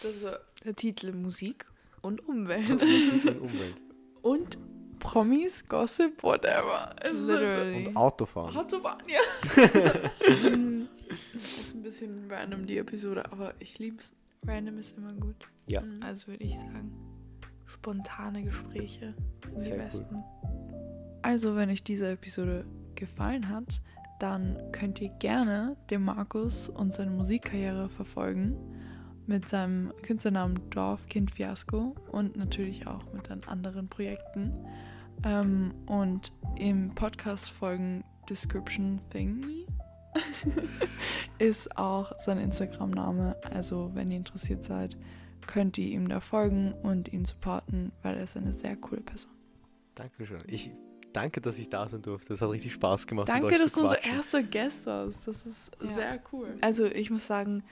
Das 0.03 0.23
war 0.23 0.37
Der 0.63 0.75
Titel 0.75 1.11
Musik 1.11 1.65
und 2.01 2.27
Umwelt. 2.27 2.69
Musik 2.69 3.25
und 3.25 3.41
Umwelt. 3.41 3.75
Und 4.21 4.57
Promis, 5.03 5.67
Gossip, 5.67 6.23
whatever. 6.23 6.95
Es 7.01 7.19
ist 7.19 7.29
halt 7.29 7.41
Literally. 7.41 7.87
Und 7.87 7.97
Autofahren. 7.97 8.53
so, 8.53 8.59
Autobahn, 8.59 8.97
ja. 9.07 9.19
das 11.33 11.43
ist 11.43 11.75
ein 11.75 11.83
bisschen 11.83 12.31
random, 12.31 12.65
die 12.65 12.77
Episode, 12.77 13.29
aber 13.31 13.53
ich 13.59 13.77
lieb's. 13.79 14.13
Random 14.47 14.77
ist 14.77 14.97
immer 14.97 15.13
gut. 15.13 15.35
Ja. 15.67 15.81
Mhm. 15.81 16.01
Also 16.03 16.27
würde 16.27 16.43
ich 16.43 16.57
sagen, 16.57 16.91
spontane 17.65 18.43
Gespräche 18.43 19.13
sind 19.43 19.57
die 19.57 19.63
Sehr 19.63 19.75
cool. 19.75 19.83
besten. 19.83 20.23
Also, 21.21 21.55
wenn 21.55 21.69
euch 21.69 21.83
diese 21.83 22.09
Episode 22.09 22.65
gefallen 22.95 23.47
hat, 23.49 23.81
dann 24.19 24.57
könnt 24.71 25.01
ihr 25.01 25.09
gerne 25.19 25.77
den 25.89 26.03
Markus 26.03 26.69
und 26.69 26.93
seine 26.93 27.11
Musikkarriere 27.11 27.89
verfolgen 27.89 28.57
mit 29.25 29.47
seinem 29.47 29.93
Künstlernamen 30.01 30.59
Dorfkind 30.69 31.31
Fiasco 31.31 31.95
und 32.11 32.35
natürlich 32.35 32.87
auch 32.87 33.13
mit 33.13 33.29
den 33.29 33.43
anderen 33.47 33.87
Projekten. 33.87 34.53
Ähm, 35.23 35.73
und 35.85 36.31
im 36.57 36.93
Podcast 36.95 37.49
folgen 37.49 38.03
Description 38.29 38.99
Thingy 39.09 39.65
ist 41.39 41.77
auch 41.77 42.11
sein 42.19 42.37
Instagram-Name. 42.39 43.35
Also, 43.43 43.91
wenn 43.93 44.11
ihr 44.11 44.17
interessiert 44.17 44.63
seid, 44.63 44.97
könnt 45.47 45.77
ihr 45.77 45.87
ihm 45.87 46.07
da 46.07 46.19
folgen 46.19 46.73
und 46.83 47.11
ihn 47.11 47.25
supporten, 47.25 47.91
weil 48.01 48.15
er 48.17 48.23
ist 48.23 48.37
eine 48.37 48.53
sehr 48.53 48.75
coole 48.75 49.01
Person. 49.01 49.31
Dankeschön. 49.95 50.39
Ich 50.47 50.71
danke, 51.11 51.41
dass 51.41 51.57
ich 51.57 51.69
da 51.69 51.87
sein 51.87 52.01
durfte. 52.01 52.33
Es 52.33 52.41
hat 52.41 52.49
richtig 52.49 52.73
Spaß 52.73 53.07
gemacht. 53.07 53.27
Danke, 53.29 53.57
dass 53.57 53.73
du 53.73 53.81
unser 53.83 54.03
erster 54.03 54.41
Guest 54.43 54.85
warst. 54.87 55.27
Das 55.27 55.45
ist 55.45 55.71
Ja. 55.81 55.87
sehr 55.93 56.19
cool. 56.31 56.55
Also 56.61 56.85
ich 56.85 57.09
muss 57.11 57.25
sagen, 57.27 57.63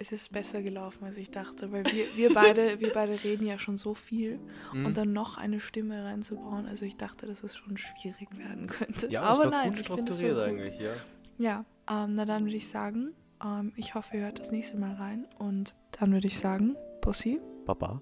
es 0.00 0.12
ist 0.12 0.32
besser 0.32 0.62
gelaufen, 0.62 1.04
als 1.04 1.16
ich 1.16 1.30
dachte, 1.30 1.70
weil 1.72 1.84
wir, 1.86 2.04
wir, 2.16 2.32
beide, 2.32 2.80
wir 2.80 2.92
beide 2.94 3.12
reden 3.24 3.46
ja 3.46 3.58
schon 3.58 3.76
so 3.76 3.94
viel 3.94 4.38
Mhm. 4.72 4.86
und 4.86 4.96
dann 4.96 5.12
noch 5.12 5.36
eine 5.36 5.60
Stimme 5.60 6.04
reinzubauen. 6.04 6.66
Also 6.66 6.84
ich 6.84 6.96
dachte, 6.96 7.26
dass 7.26 7.42
es 7.42 7.56
schon 7.56 7.76
schwierig 7.76 8.28
werden 8.38 8.66
könnte. 8.68 9.08
ja, 9.10 9.22
Aber 9.22 9.44
es 9.46 9.50
war 9.50 9.58
nein, 9.62 9.70
gut 9.72 9.80
ich 9.80 9.86
finde 9.88 10.10
es 10.12 10.16
strukturiert 10.18 10.36
gut. 10.36 10.60
eigentlich, 10.60 10.78
ja. 10.80 10.92
Ja, 11.38 11.64
ähm, 12.04 12.14
na 12.14 12.24
dann 12.24 12.44
würde 12.44 12.56
ich 12.56 12.68
sagen, 12.68 13.12
ähm, 13.44 13.72
ich 13.76 13.94
hoffe, 13.94 14.16
ihr 14.16 14.22
hört 14.24 14.38
das 14.38 14.50
nächste 14.50 14.76
Mal 14.78 14.94
rein 14.94 15.26
und 15.38 15.74
dann 15.98 16.12
würde 16.12 16.26
ich 16.26 16.38
sagen, 16.38 16.76
Pussy. 17.00 17.40
Baba. 17.66 18.00